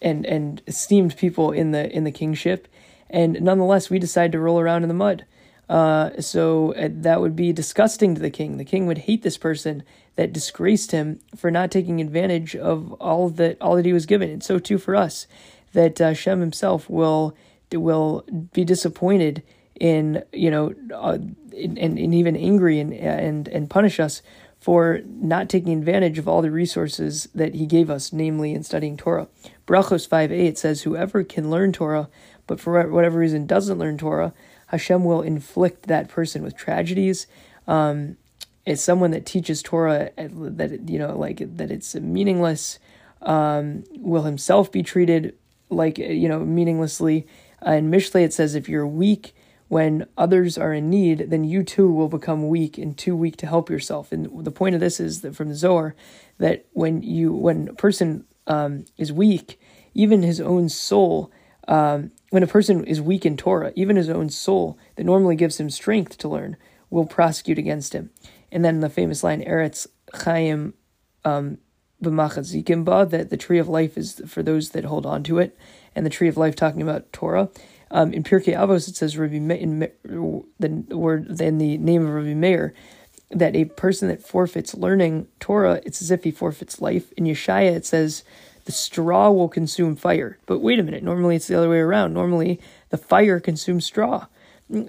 and 0.00 0.62
esteemed 0.66 1.16
people 1.16 1.52
in 1.52 1.72
the 1.72 1.90
in 1.94 2.04
the 2.04 2.12
kingship, 2.12 2.68
and 3.08 3.40
nonetheless 3.40 3.90
we 3.90 3.98
decide 3.98 4.32
to 4.32 4.40
roll 4.40 4.60
around 4.60 4.82
in 4.82 4.88
the 4.88 4.94
mud. 4.94 5.24
Uh, 5.68 6.20
so 6.20 6.74
uh, 6.74 6.88
that 6.90 7.20
would 7.20 7.36
be 7.36 7.52
disgusting 7.52 8.16
to 8.16 8.20
the 8.20 8.30
king. 8.30 8.56
The 8.56 8.64
king 8.64 8.86
would 8.86 8.98
hate 8.98 9.22
this 9.22 9.38
person 9.38 9.84
that 10.16 10.32
disgraced 10.32 10.90
him 10.90 11.20
for 11.36 11.48
not 11.48 11.70
taking 11.70 12.00
advantage 12.00 12.56
of 12.56 12.92
all 12.94 13.28
that 13.30 13.56
all 13.60 13.76
that 13.76 13.86
he 13.86 13.92
was 13.92 14.06
given. 14.06 14.30
And 14.30 14.42
so 14.42 14.58
too 14.58 14.78
for 14.78 14.96
us, 14.96 15.28
that 15.72 16.00
uh, 16.00 16.12
Shem 16.12 16.40
himself 16.40 16.90
will 16.90 17.36
will 17.72 18.24
be 18.52 18.64
disappointed 18.64 19.44
in 19.80 20.22
you 20.32 20.50
know 20.50 20.74
uh, 20.94 21.18
and, 21.56 21.78
and 21.78 22.14
even 22.14 22.36
angry 22.36 22.78
and 22.78 22.92
and 22.92 23.48
and 23.48 23.68
punish 23.68 23.98
us 23.98 24.22
for 24.60 25.00
not 25.06 25.48
taking 25.48 25.72
advantage 25.72 26.18
of 26.18 26.28
all 26.28 26.42
the 26.42 26.50
resources 26.50 27.28
that 27.34 27.54
he 27.54 27.66
gave 27.66 27.88
us, 27.88 28.12
namely 28.12 28.52
in 28.52 28.62
studying 28.62 28.96
Torah. 28.96 29.26
Brachos 29.66 30.06
5 30.06 30.30
8 30.30 30.58
says, 30.58 30.82
Whoever 30.82 31.24
can 31.24 31.50
learn 31.50 31.72
Torah, 31.72 32.10
but 32.46 32.60
for 32.60 32.86
whatever 32.88 33.18
reason 33.18 33.46
doesn't 33.46 33.78
learn 33.78 33.96
Torah, 33.96 34.34
Hashem 34.66 35.02
will 35.02 35.22
inflict 35.22 35.84
that 35.86 36.08
person 36.08 36.42
with 36.42 36.56
tragedies. 36.56 37.26
Um, 37.66 38.18
as 38.66 38.84
someone 38.84 39.12
that 39.12 39.24
teaches 39.24 39.62
Torah 39.62 40.10
that 40.16 40.88
you 40.88 40.98
know 40.98 41.16
like 41.16 41.38
that 41.56 41.70
it's 41.70 41.94
meaningless, 41.94 42.78
um, 43.22 43.84
will 43.96 44.22
himself 44.22 44.70
be 44.70 44.82
treated 44.82 45.34
like 45.70 45.96
you 45.96 46.28
know 46.28 46.40
meaninglessly. 46.40 47.26
Uh, 47.66 47.72
in 47.72 47.90
Mishlei 47.90 48.24
it 48.24 48.34
says 48.34 48.54
if 48.54 48.68
you're 48.68 48.86
weak 48.86 49.34
when 49.70 50.04
others 50.18 50.58
are 50.58 50.74
in 50.74 50.90
need, 50.90 51.30
then 51.30 51.44
you 51.44 51.62
too 51.62 51.92
will 51.92 52.08
become 52.08 52.48
weak 52.48 52.76
and 52.76 52.98
too 52.98 53.14
weak 53.14 53.36
to 53.36 53.46
help 53.46 53.70
yourself. 53.70 54.10
And 54.10 54.44
the 54.44 54.50
point 54.50 54.74
of 54.74 54.80
this 54.80 54.98
is 54.98 55.20
that 55.20 55.36
from 55.36 55.48
the 55.48 55.54
Zohar 55.54 55.94
that 56.38 56.66
when 56.72 57.02
you 57.02 57.32
when 57.32 57.68
a 57.68 57.74
person 57.74 58.24
um, 58.48 58.84
is 58.98 59.12
weak, 59.12 59.60
even 59.94 60.22
his 60.22 60.40
own 60.40 60.68
soul 60.68 61.30
um, 61.68 62.10
when 62.30 62.42
a 62.42 62.48
person 62.48 62.82
is 62.84 63.00
weak 63.00 63.24
in 63.24 63.36
Torah, 63.36 63.72
even 63.76 63.94
his 63.94 64.08
own 64.08 64.28
soul 64.28 64.76
that 64.96 65.04
normally 65.04 65.36
gives 65.36 65.60
him 65.60 65.70
strength 65.70 66.18
to 66.18 66.28
learn 66.28 66.56
will 66.90 67.06
prosecute 67.06 67.58
against 67.58 67.92
him. 67.92 68.10
And 68.50 68.64
then 68.64 68.80
the 68.80 68.90
famous 68.90 69.22
line, 69.22 69.40
Etz 69.40 69.86
Chaim 70.12 70.74
um, 71.24 71.58
that 72.00 73.28
the 73.30 73.36
tree 73.36 73.58
of 73.58 73.68
life 73.68 73.96
is 73.96 74.20
for 74.26 74.42
those 74.42 74.70
that 74.70 74.84
hold 74.84 75.06
on 75.06 75.22
to 75.22 75.38
it, 75.38 75.56
and 75.94 76.04
the 76.04 76.10
tree 76.10 76.26
of 76.26 76.36
life 76.36 76.56
talking 76.56 76.82
about 76.82 77.12
Torah. 77.12 77.50
Um, 77.90 78.12
in 78.12 78.22
Pirkei 78.22 78.56
Avos, 78.56 78.88
it 78.88 78.96
says 78.96 79.18
Rabbi 79.18 79.36
in 79.36 79.88
the 80.58 80.96
word 80.96 81.40
in 81.40 81.58
the 81.58 81.78
name 81.78 82.06
of 82.06 82.12
Rabbi 82.12 82.34
Meir 82.34 82.74
that 83.30 83.54
a 83.54 83.64
person 83.64 84.08
that 84.08 84.22
forfeits 84.22 84.74
learning 84.74 85.28
Torah, 85.38 85.80
it's 85.84 86.02
as 86.02 86.10
if 86.10 86.24
he 86.24 86.30
forfeits 86.30 86.80
life. 86.80 87.12
In 87.12 87.24
Yeshaya, 87.24 87.72
it 87.72 87.86
says 87.86 88.24
the 88.64 88.72
straw 88.72 89.30
will 89.30 89.48
consume 89.48 89.96
fire. 89.96 90.38
But 90.46 90.60
wait 90.60 90.78
a 90.78 90.82
minute, 90.82 91.02
normally 91.02 91.36
it's 91.36 91.46
the 91.46 91.56
other 91.56 91.70
way 91.70 91.78
around. 91.78 92.12
Normally 92.12 92.60
the 92.90 92.98
fire 92.98 93.40
consumes 93.40 93.86
straw. 93.86 94.26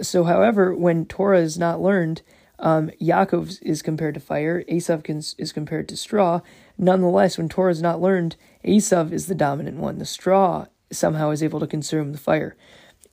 So, 0.02 0.24
however, 0.24 0.76
when 0.76 1.06
Torah 1.06 1.42
is 1.42 1.58
not 1.58 1.82
learned, 1.82 2.22
um, 2.60 2.92
Yaakov 3.02 3.60
is 3.64 3.82
compared 3.82 4.14
to 4.14 4.20
fire, 4.20 4.64
Esav 4.66 5.04
is 5.40 5.52
compared 5.52 5.90
to 5.90 5.98
straw. 5.98 6.42
Nonetheless, 6.78 7.38
when 7.38 7.50
Torah 7.50 7.72
is 7.72 7.82
not 7.82 8.02
learned, 8.02 8.36
Esav 8.64 9.12
is 9.12 9.26
the 9.26 9.34
dominant 9.34 9.78
one. 9.78 9.98
The 9.98 10.06
straw 10.06 10.66
somehow 10.92 11.32
is 11.32 11.42
able 11.42 11.60
to 11.60 11.68
consume 11.68 12.12
the 12.12 12.20
fire. 12.20 12.56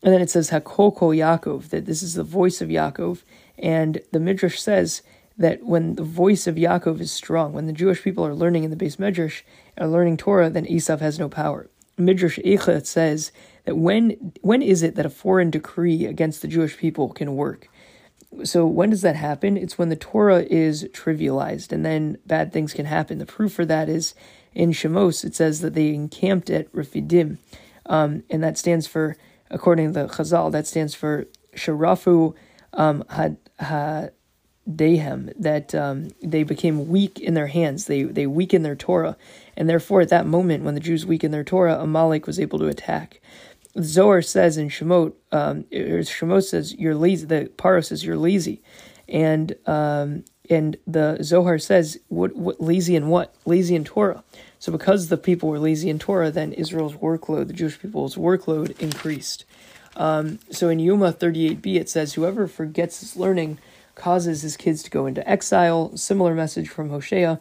And 0.02 0.12
then 0.12 0.20
it 0.20 0.30
says 0.30 0.50
Hakoko 0.50 1.16
Yaakov, 1.16 1.70
that 1.70 1.86
this 1.86 2.02
is 2.02 2.14
the 2.14 2.24
voice 2.24 2.60
of 2.60 2.68
Yaakov. 2.68 3.22
And 3.58 4.00
the 4.12 4.20
Midrash 4.20 4.60
says 4.60 5.02
that 5.36 5.64
when 5.64 5.96
the 5.96 6.04
voice 6.04 6.46
of 6.46 6.56
Yaakov 6.56 7.00
is 7.00 7.12
strong, 7.12 7.52
when 7.52 7.66
the 7.66 7.72
Jewish 7.72 8.02
people 8.02 8.24
are 8.24 8.34
learning 8.34 8.64
in 8.64 8.70
the 8.70 8.76
beis 8.76 8.98
Midrash, 8.98 9.42
are 9.76 9.88
learning 9.88 10.16
Torah, 10.16 10.50
then 10.50 10.66
Esav 10.66 11.00
has 11.00 11.18
no 11.18 11.28
power. 11.28 11.68
Midrash 11.96 12.38
Eicha 12.40 12.86
says 12.86 13.32
that 13.64 13.76
when 13.76 14.32
when 14.40 14.62
is 14.62 14.82
it 14.82 14.94
that 14.94 15.06
a 15.06 15.10
foreign 15.10 15.50
decree 15.50 16.06
against 16.06 16.42
the 16.42 16.48
Jewish 16.48 16.76
people 16.76 17.08
can 17.10 17.34
work? 17.34 17.68
So 18.44 18.66
when 18.66 18.90
does 18.90 19.02
that 19.02 19.16
happen? 19.16 19.56
It's 19.56 19.78
when 19.78 19.88
the 19.88 19.96
Torah 19.96 20.42
is 20.42 20.84
trivialized, 20.92 21.72
and 21.72 21.84
then 21.84 22.18
bad 22.26 22.52
things 22.52 22.72
can 22.72 22.86
happen. 22.86 23.18
The 23.18 23.26
proof 23.26 23.52
for 23.52 23.64
that 23.64 23.88
is 23.88 24.14
in 24.54 24.70
Shemos. 24.70 25.24
It 25.24 25.34
says 25.34 25.60
that 25.60 25.74
they 25.74 25.94
encamped 25.94 26.50
at 26.50 26.70
Refidim, 26.72 27.38
um, 27.86 28.22
and 28.30 28.42
that 28.44 28.58
stands 28.58 28.86
for, 28.86 29.16
according 29.50 29.92
to 29.92 30.00
the 30.00 30.08
Chazal, 30.08 30.52
that 30.52 30.66
stands 30.66 30.94
for 30.94 31.26
Sharafu 31.54 32.34
um, 32.74 33.04
had, 33.08 33.36
had 33.58 34.12
dehem, 34.74 35.30
that 35.38 35.74
um, 35.74 36.10
they 36.22 36.42
became 36.42 36.88
weak 36.88 37.18
in 37.20 37.34
their 37.34 37.46
hands. 37.46 37.86
They 37.86 38.02
they 38.02 38.26
weakened 38.26 38.64
their 38.64 38.76
Torah, 38.76 39.16
and 39.56 39.68
therefore 39.68 40.00
at 40.00 40.10
that 40.10 40.26
moment 40.26 40.64
when 40.64 40.74
the 40.74 40.80
Jews 40.80 41.06
weakened 41.06 41.32
their 41.32 41.44
Torah, 41.44 41.80
Amalek 41.80 42.26
was 42.26 42.38
able 42.38 42.58
to 42.58 42.66
attack. 42.66 43.20
Zohar 43.80 44.22
says 44.22 44.56
in 44.56 44.68
Shemot, 44.68 45.12
um, 45.30 45.64
Shemot 45.64 46.44
says 46.44 46.74
you're 46.74 46.94
lazy. 46.94 47.26
The 47.26 47.50
Paro 47.56 47.84
says 47.84 48.04
you're 48.04 48.16
lazy, 48.16 48.62
and 49.08 49.54
um, 49.66 50.24
and 50.50 50.76
the 50.86 51.18
Zohar 51.22 51.58
says 51.58 51.98
what 52.08 52.34
what 52.34 52.60
lazy 52.60 52.96
in 52.96 53.08
what 53.08 53.34
lazy 53.44 53.74
in 53.74 53.84
Torah. 53.84 54.24
So 54.58 54.72
because 54.72 55.08
the 55.08 55.16
people 55.16 55.48
were 55.48 55.58
lazy 55.58 55.88
in 55.88 55.98
Torah, 55.98 56.30
then 56.30 56.52
Israel's 56.52 56.94
workload, 56.94 57.46
the 57.46 57.52
Jewish 57.52 57.78
people's 57.80 58.16
workload, 58.16 58.78
increased. 58.80 59.44
Um, 59.96 60.38
so 60.50 60.68
in 60.68 60.78
Yoma 60.78 61.12
38b, 61.12 61.76
it 61.76 61.88
says, 61.88 62.14
Whoever 62.14 62.46
forgets 62.46 63.00
his 63.00 63.16
learning 63.16 63.58
causes 63.94 64.42
his 64.42 64.56
kids 64.56 64.82
to 64.84 64.90
go 64.90 65.06
into 65.06 65.28
exile. 65.28 65.96
Similar 65.96 66.34
message 66.34 66.68
from 66.68 66.90
Hosea. 66.90 67.40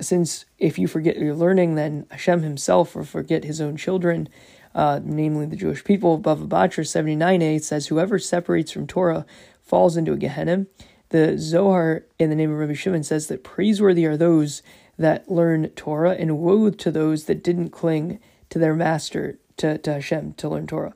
Since 0.00 0.44
if 0.58 0.78
you 0.78 0.88
forget 0.88 1.18
your 1.18 1.34
learning, 1.34 1.74
then 1.74 2.06
Hashem 2.10 2.42
himself 2.42 2.94
will 2.94 3.04
forget 3.04 3.44
his 3.44 3.60
own 3.60 3.76
children, 3.76 4.28
uh, 4.74 5.00
namely 5.04 5.46
the 5.46 5.56
Jewish 5.56 5.84
people. 5.84 6.18
Bava 6.18 6.48
Batra 6.48 6.84
79a 6.84 7.62
says, 7.62 7.86
Whoever 7.86 8.18
separates 8.18 8.72
from 8.72 8.86
Torah 8.86 9.26
falls 9.62 9.96
into 9.96 10.12
a 10.12 10.16
Gehenna. 10.16 10.66
The 11.10 11.38
Zohar, 11.38 12.04
in 12.18 12.30
the 12.30 12.36
name 12.36 12.50
of 12.50 12.58
Rabbi 12.58 12.72
Shimon, 12.72 13.04
says 13.04 13.26
that 13.26 13.44
praiseworthy 13.44 14.06
are 14.06 14.16
those 14.16 14.62
that 14.98 15.30
learn 15.30 15.68
Torah, 15.70 16.12
and 16.12 16.38
woe 16.38 16.70
to 16.70 16.90
those 16.90 17.24
that 17.24 17.42
didn't 17.42 17.70
cling 17.70 18.20
to 18.50 18.58
their 18.58 18.74
master, 18.74 19.38
to, 19.56 19.78
to 19.78 19.94
Hashem, 19.94 20.34
to 20.34 20.48
learn 20.48 20.66
Torah. 20.66 20.94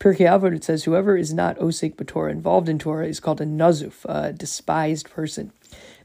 Pirkei 0.00 0.28
Avot, 0.28 0.54
it 0.54 0.64
says, 0.64 0.84
whoever 0.84 1.16
is 1.16 1.34
not 1.34 1.58
Osik 1.58 1.96
B'Torah, 1.96 2.30
involved 2.30 2.68
in 2.68 2.78
Torah, 2.78 3.06
is 3.06 3.18
called 3.18 3.40
a 3.40 3.44
Nazuf, 3.44 4.04
a 4.04 4.32
despised 4.32 5.10
person. 5.10 5.52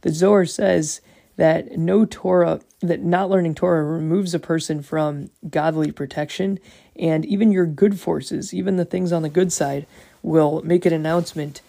The 0.01 0.11
Zohar 0.11 0.45
says 0.45 1.01
that 1.35 1.77
no 1.77 2.05
Torah, 2.05 2.61
that 2.81 3.01
not 3.01 3.29
learning 3.29 3.55
Torah 3.55 3.83
removes 3.83 4.33
a 4.33 4.39
person 4.39 4.81
from 4.81 5.29
godly 5.49 5.91
protection, 5.91 6.59
and 6.95 7.25
even 7.25 7.51
your 7.51 7.65
good 7.65 7.99
forces, 7.99 8.53
even 8.53 8.77
the 8.77 8.85
things 8.85 9.11
on 9.11 9.21
the 9.21 9.29
good 9.29 9.51
side, 9.51 9.85
will 10.23 10.61
make 10.63 10.85
an 10.85 10.93
announcement, 10.93 11.61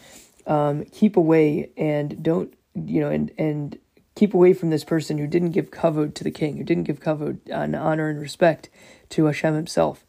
um, 0.47 0.85
keep 0.87 1.17
away 1.17 1.71
and 1.77 2.23
don't, 2.23 2.55
you 2.75 3.01
know, 3.01 3.11
and, 3.11 3.31
and 3.37 3.79
keep 4.15 4.35
away 4.35 4.53
from 4.53 4.71
this 4.71 4.85
person 4.85 5.19
who 5.19 5.27
didn't 5.27 5.51
give 5.51 5.71
kavod 5.71 6.15
to 6.15 6.25
the 6.25 6.31
king, 6.31 6.57
who 6.57 6.65
didn't 6.65 6.85
give 6.85 7.01
kavod 7.01 7.39
and 7.47 7.75
honor 7.75 8.09
and 8.09 8.21
respect 8.21 8.69
to 9.11 9.27
Hashem 9.27 9.55
himself. 9.55 10.05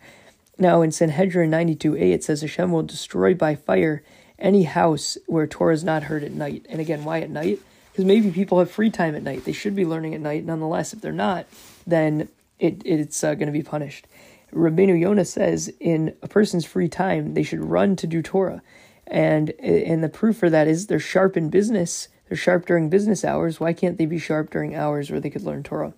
Now, 0.57 0.81
in 0.81 0.91
Sanhedrin 0.91 1.51
92a, 1.51 2.13
it 2.13 2.23
says 2.23 2.41
Hashem 2.41 2.71
will 2.71 2.83
destroy 2.83 3.33
by 3.33 3.55
fire 3.55 4.03
any 4.39 4.63
house 4.63 5.17
where 5.27 5.47
Torah 5.47 5.73
is 5.73 5.83
not 5.83 6.03
heard 6.03 6.23
at 6.23 6.31
night. 6.31 6.65
And 6.69 6.79
again, 6.79 7.03
why 7.03 7.19
at 7.21 7.29
night? 7.29 7.59
Because 7.91 8.05
maybe 8.05 8.31
people 8.31 8.59
have 8.59 8.71
free 8.71 8.89
time 8.89 9.15
at 9.15 9.23
night. 9.23 9.45
They 9.45 9.53
should 9.53 9.75
be 9.75 9.85
learning 9.85 10.13
at 10.13 10.21
night. 10.21 10.45
Nonetheless, 10.45 10.93
if 10.93 11.01
they're 11.01 11.11
not, 11.11 11.45
then 11.87 12.29
it, 12.59 12.81
it's 12.85 13.23
uh, 13.23 13.33
going 13.35 13.47
to 13.47 13.53
be 13.53 13.63
punished. 13.63 14.07
Rabbeinu 14.53 14.99
Yonah 14.99 15.25
says 15.25 15.73
in 15.79 16.15
a 16.21 16.27
person's 16.27 16.65
free 16.65 16.87
time, 16.87 17.33
they 17.33 17.43
should 17.43 17.63
run 17.63 17.95
to 17.97 18.07
do 18.07 18.21
Torah. 18.21 18.61
And, 19.07 19.51
and 19.59 20.03
the 20.03 20.09
proof 20.09 20.37
for 20.37 20.49
that 20.49 20.67
is 20.67 20.87
they're 20.87 20.99
sharp 20.99 21.35
in 21.37 21.49
business. 21.49 22.07
They're 22.27 22.37
sharp 22.37 22.65
during 22.65 22.89
business 22.89 23.23
hours. 23.23 23.59
Why 23.59 23.73
can't 23.73 23.97
they 23.97 24.05
be 24.05 24.17
sharp 24.17 24.49
during 24.49 24.75
hours 24.75 25.11
where 25.11 25.19
they 25.19 25.29
could 25.29 25.43
learn 25.43 25.63
Torah? 25.63 25.93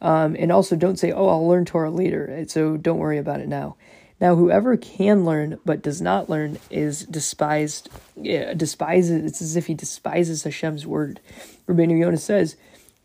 Um, 0.00 0.34
and 0.38 0.50
also, 0.50 0.74
don't 0.74 0.98
say, 0.98 1.12
oh, 1.12 1.28
I'll 1.28 1.46
learn 1.46 1.64
Torah 1.64 1.90
later, 1.90 2.44
so 2.48 2.76
don't 2.76 2.98
worry 2.98 3.18
about 3.18 3.40
it 3.40 3.48
now. 3.48 3.76
Now, 4.20 4.36
whoever 4.36 4.76
can 4.76 5.24
learn 5.24 5.58
but 5.64 5.82
does 5.82 6.00
not 6.00 6.28
learn 6.28 6.58
is 6.70 7.04
despised, 7.06 7.88
yeah, 8.16 8.54
despises, 8.54 9.24
it's 9.24 9.42
as 9.42 9.56
if 9.56 9.66
he 9.66 9.74
despises 9.74 10.44
Hashem's 10.44 10.86
word. 10.86 11.20
Rabbeinu 11.66 11.98
Yonah 11.98 12.18
says 12.18 12.56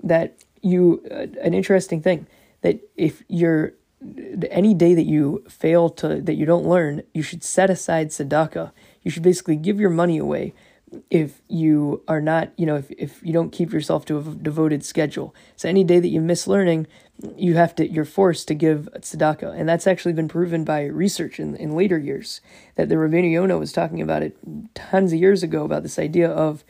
that 0.03 0.37
you, 0.61 1.03
uh, 1.09 1.27
an 1.41 1.53
interesting 1.53 2.01
thing, 2.01 2.27
that 2.61 2.79
if 2.95 3.23
you're, 3.27 3.73
any 4.51 4.75
day 4.75 4.93
that 4.93 5.05
you 5.05 5.43
fail 5.49 5.89
to, 5.89 6.21
that 6.21 6.35
you 6.35 6.45
don't 6.45 6.65
learn, 6.65 7.01
you 7.13 7.23
should 7.23 7.43
set 7.43 7.71
aside 7.71 8.09
tzedakah. 8.09 8.71
You 9.01 9.09
should 9.09 9.23
basically 9.23 9.55
give 9.55 9.79
your 9.79 9.89
money 9.89 10.19
away 10.19 10.53
if 11.09 11.41
you 11.47 12.01
are 12.07 12.21
not, 12.21 12.51
you 12.57 12.65
know, 12.65 12.77
if, 12.77 12.89
if 12.91 13.21
you 13.23 13.33
don't 13.33 13.51
keep 13.51 13.73
yourself 13.73 14.05
to 14.05 14.17
a 14.17 14.21
devoted 14.21 14.85
schedule. 14.85 15.35
So 15.55 15.67
any 15.67 15.83
day 15.83 15.99
that 15.99 16.07
you 16.07 16.21
miss 16.21 16.47
learning, 16.47 16.87
you 17.35 17.55
have 17.55 17.75
to, 17.75 17.87
you're 17.87 18.05
forced 18.05 18.47
to 18.47 18.55
give 18.55 18.87
tzedakah. 18.95 19.59
And 19.59 19.67
that's 19.67 19.87
actually 19.87 20.13
been 20.13 20.27
proven 20.27 20.63
by 20.63 20.85
research 20.85 21.39
in, 21.39 21.55
in 21.55 21.75
later 21.75 21.97
years 21.97 22.41
that 22.75 22.89
the 22.89 22.95
Rabbeinu 22.95 23.31
Yonah 23.31 23.57
was 23.57 23.73
talking 23.73 24.01
about 24.01 24.23
it 24.23 24.37
tons 24.75 25.11
of 25.11 25.19
years 25.19 25.43
ago 25.43 25.65
about 25.65 25.83
this 25.83 25.99
idea 25.99 26.29
of 26.29 26.63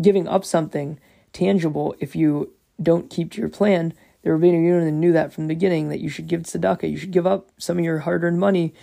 giving 0.00 0.28
up 0.28 0.44
something 0.44 1.00
tangible 1.32 1.96
if 1.98 2.14
you 2.14 2.52
don't 2.80 3.10
keep 3.10 3.32
to 3.32 3.40
your 3.40 3.50
plan. 3.50 3.94
The 4.22 4.30
Rabbeinu 4.30 4.68
Yonah 4.68 4.92
knew 4.92 5.12
that 5.12 5.32
from 5.32 5.46
the 5.46 5.54
beginning 5.54 5.88
that 5.88 6.00
you 6.00 6.08
should 6.08 6.28
give 6.28 6.42
tzedakah. 6.42 6.90
You 6.90 6.98
should 6.98 7.10
give 7.10 7.26
up 7.26 7.48
some 7.58 7.78
of 7.78 7.84
your 7.84 8.00
hard-earned 8.00 8.38
money 8.38 8.74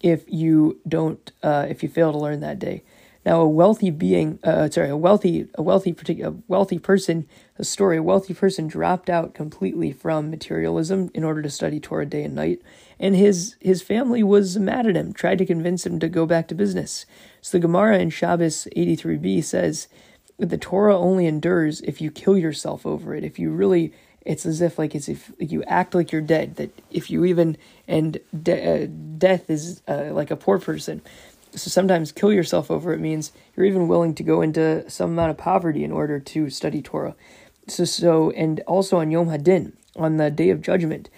if 0.00 0.24
you 0.28 0.80
don't, 0.88 1.30
uh, 1.42 1.66
if 1.68 1.82
you 1.82 1.88
fail 1.88 2.12
to 2.12 2.18
learn 2.18 2.40
that 2.40 2.58
day. 2.58 2.82
Now, 3.24 3.42
a 3.42 3.48
wealthy 3.48 3.90
being, 3.90 4.38
uh, 4.42 4.70
sorry, 4.70 4.88
a 4.88 4.96
wealthy, 4.96 5.46
a 5.54 5.62
wealthy, 5.62 5.92
particular, 5.92 6.34
wealthy 6.48 6.78
person, 6.78 7.28
a 7.58 7.64
story, 7.64 7.98
a 7.98 8.02
wealthy 8.02 8.32
person 8.32 8.66
dropped 8.66 9.10
out 9.10 9.34
completely 9.34 9.92
from 9.92 10.30
materialism 10.30 11.10
in 11.12 11.22
order 11.22 11.42
to 11.42 11.50
study 11.50 11.80
Torah 11.80 12.06
day 12.06 12.22
and 12.22 12.34
night, 12.34 12.62
and 12.98 13.14
his 13.14 13.56
his 13.60 13.82
family 13.82 14.22
was 14.22 14.58
mad 14.58 14.86
at 14.86 14.96
him, 14.96 15.12
tried 15.12 15.38
to 15.38 15.46
convince 15.46 15.84
him 15.84 15.98
to 16.00 16.08
go 16.08 16.24
back 16.24 16.48
to 16.48 16.54
business. 16.54 17.04
So 17.42 17.58
the 17.58 17.62
Gemara 17.62 17.98
in 17.98 18.08
Shabbos 18.08 18.66
83b 18.74 19.44
says 19.44 19.88
that 20.38 20.48
the 20.48 20.58
Torah 20.58 20.96
only 20.96 21.26
endures 21.26 21.82
if 21.82 22.00
you 22.00 22.10
kill 22.10 22.38
yourself 22.38 22.86
over 22.86 23.14
it. 23.14 23.22
If 23.22 23.38
you 23.38 23.50
really, 23.50 23.92
it's 24.24 24.46
as 24.46 24.62
if 24.62 24.78
like 24.78 24.94
it's 24.94 25.10
if 25.10 25.30
you 25.38 25.62
act 25.64 25.94
like 25.94 26.10
you're 26.10 26.22
dead. 26.22 26.56
That 26.56 26.70
if 26.90 27.10
you 27.10 27.26
even 27.26 27.58
and 27.86 28.18
de- 28.42 28.84
uh, 28.84 28.86
death 29.18 29.50
is 29.50 29.82
uh, 29.86 30.10
like 30.12 30.30
a 30.30 30.36
poor 30.36 30.58
person 30.58 31.02
so 31.52 31.70
sometimes 31.70 32.12
kill 32.12 32.32
yourself 32.32 32.70
over 32.70 32.92
it 32.92 33.00
means 33.00 33.32
you're 33.54 33.66
even 33.66 33.88
willing 33.88 34.14
to 34.14 34.22
go 34.22 34.42
into 34.42 34.88
some 34.88 35.10
amount 35.10 35.30
of 35.30 35.38
poverty 35.38 35.84
in 35.84 35.92
order 35.92 36.18
to 36.20 36.50
study 36.50 36.82
Torah. 36.82 37.16
So, 37.68 37.84
so 37.84 38.30
and 38.32 38.60
also 38.66 38.98
on 38.98 39.10
Yom 39.10 39.28
Hadin, 39.28 39.72
on 39.96 40.16
the 40.16 40.30
day 40.30 40.50
of 40.50 40.62
judgment, 40.62 41.10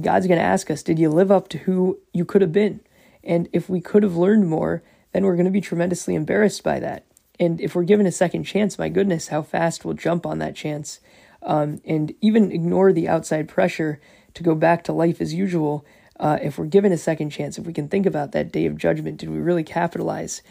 God's 0.00 0.26
going 0.26 0.38
to 0.38 0.44
ask 0.44 0.70
us, 0.70 0.82
did 0.82 0.98
you 0.98 1.08
live 1.08 1.30
up 1.30 1.48
to 1.50 1.58
who 1.58 1.98
you 2.12 2.24
could 2.24 2.42
have 2.42 2.52
been? 2.52 2.80
And 3.22 3.48
if 3.52 3.68
we 3.68 3.80
could 3.80 4.02
have 4.02 4.16
learned 4.16 4.48
more, 4.48 4.82
then 5.12 5.24
we're 5.24 5.36
going 5.36 5.44
to 5.46 5.50
be 5.50 5.60
tremendously 5.60 6.14
embarrassed 6.14 6.62
by 6.62 6.80
that. 6.80 7.04
And 7.38 7.60
if 7.60 7.74
we're 7.74 7.84
given 7.84 8.06
a 8.06 8.12
second 8.12 8.44
chance, 8.44 8.78
my 8.78 8.88
goodness, 8.88 9.28
how 9.28 9.42
fast 9.42 9.84
we'll 9.84 9.94
jump 9.94 10.26
on 10.26 10.38
that 10.38 10.54
chance 10.54 11.00
um, 11.42 11.80
and 11.84 12.14
even 12.20 12.52
ignore 12.52 12.92
the 12.92 13.08
outside 13.08 13.48
pressure 13.48 14.00
to 14.34 14.42
go 14.42 14.54
back 14.54 14.84
to 14.84 14.92
life 14.92 15.20
as 15.20 15.34
usual 15.34 15.84
uh, 16.20 16.38
if 16.40 16.58
we're 16.58 16.66
given 16.66 16.92
a 16.92 16.98
second 16.98 17.30
chance, 17.30 17.58
if 17.58 17.66
we 17.66 17.72
can 17.72 17.88
think 17.88 18.06
about 18.06 18.32
that 18.32 18.52
day 18.52 18.66
of 18.66 18.76
judgment, 18.76 19.18
did 19.18 19.30
we 19.30 19.38
really 19.38 19.64
capitalize? 19.64 20.42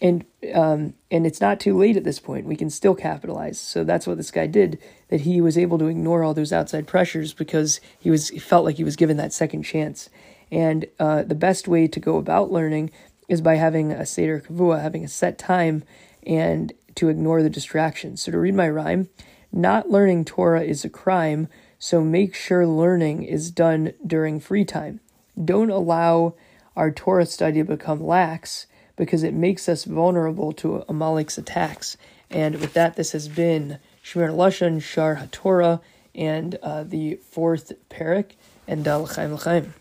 And 0.00 0.24
um, 0.54 0.94
and 1.10 1.26
it's 1.26 1.42
not 1.42 1.60
too 1.60 1.76
late 1.76 1.96
at 1.96 2.04
this 2.04 2.18
point. 2.18 2.46
We 2.46 2.56
can 2.56 2.70
still 2.70 2.94
capitalize. 2.94 3.60
So 3.60 3.84
that's 3.84 4.06
what 4.06 4.16
this 4.16 4.30
guy 4.30 4.46
did. 4.46 4.78
That 5.08 5.22
he 5.22 5.42
was 5.42 5.58
able 5.58 5.76
to 5.78 5.88
ignore 5.88 6.22
all 6.22 6.32
those 6.32 6.54
outside 6.54 6.86
pressures 6.86 7.34
because 7.34 7.80
he 7.98 8.10
was 8.10 8.30
he 8.30 8.38
felt 8.38 8.64
like 8.64 8.76
he 8.76 8.84
was 8.84 8.96
given 8.96 9.18
that 9.18 9.34
second 9.34 9.64
chance. 9.64 10.08
And 10.50 10.86
uh, 10.98 11.22
the 11.24 11.34
best 11.34 11.68
way 11.68 11.86
to 11.86 12.00
go 12.00 12.16
about 12.16 12.50
learning 12.50 12.90
is 13.28 13.42
by 13.42 13.56
having 13.56 13.92
a 13.92 14.06
seder 14.06 14.40
kavua, 14.40 14.80
having 14.80 15.04
a 15.04 15.08
set 15.08 15.38
time, 15.38 15.84
and 16.26 16.72
to 16.94 17.10
ignore 17.10 17.42
the 17.42 17.50
distractions. 17.50 18.22
So 18.22 18.32
to 18.32 18.38
read 18.38 18.54
my 18.54 18.70
rhyme, 18.70 19.10
not 19.52 19.90
learning 19.90 20.24
Torah 20.24 20.62
is 20.62 20.82
a 20.82 20.88
crime. 20.88 21.48
So 21.78 22.00
make 22.00 22.34
sure 22.34 22.66
learning 22.66 23.22
is 23.24 23.50
done 23.50 23.92
during 24.06 24.40
free 24.40 24.64
time 24.64 25.00
don't 25.44 25.70
allow 25.70 26.34
our 26.76 26.90
Torah 26.90 27.26
study 27.26 27.58
to 27.58 27.64
become 27.64 28.04
lax 28.04 28.66
because 28.96 29.22
it 29.22 29.34
makes 29.34 29.68
us 29.68 29.84
vulnerable 29.84 30.52
to 30.52 30.84
Amalek's 30.88 31.38
attacks. 31.38 31.96
And 32.30 32.60
with 32.60 32.74
that, 32.74 32.96
this 32.96 33.12
has 33.12 33.28
been 33.28 33.78
Shemir 34.04 34.30
Lashon, 34.30 34.82
Shaar 34.82 35.16
HaTorah, 35.16 35.80
and 36.14 36.56
uh, 36.62 36.84
the 36.84 37.16
fourth 37.16 37.72
parak, 37.88 38.32
and 38.68 38.86
uh, 38.86 38.98
L'chaim 38.98 39.34
L'chaim. 39.34 39.74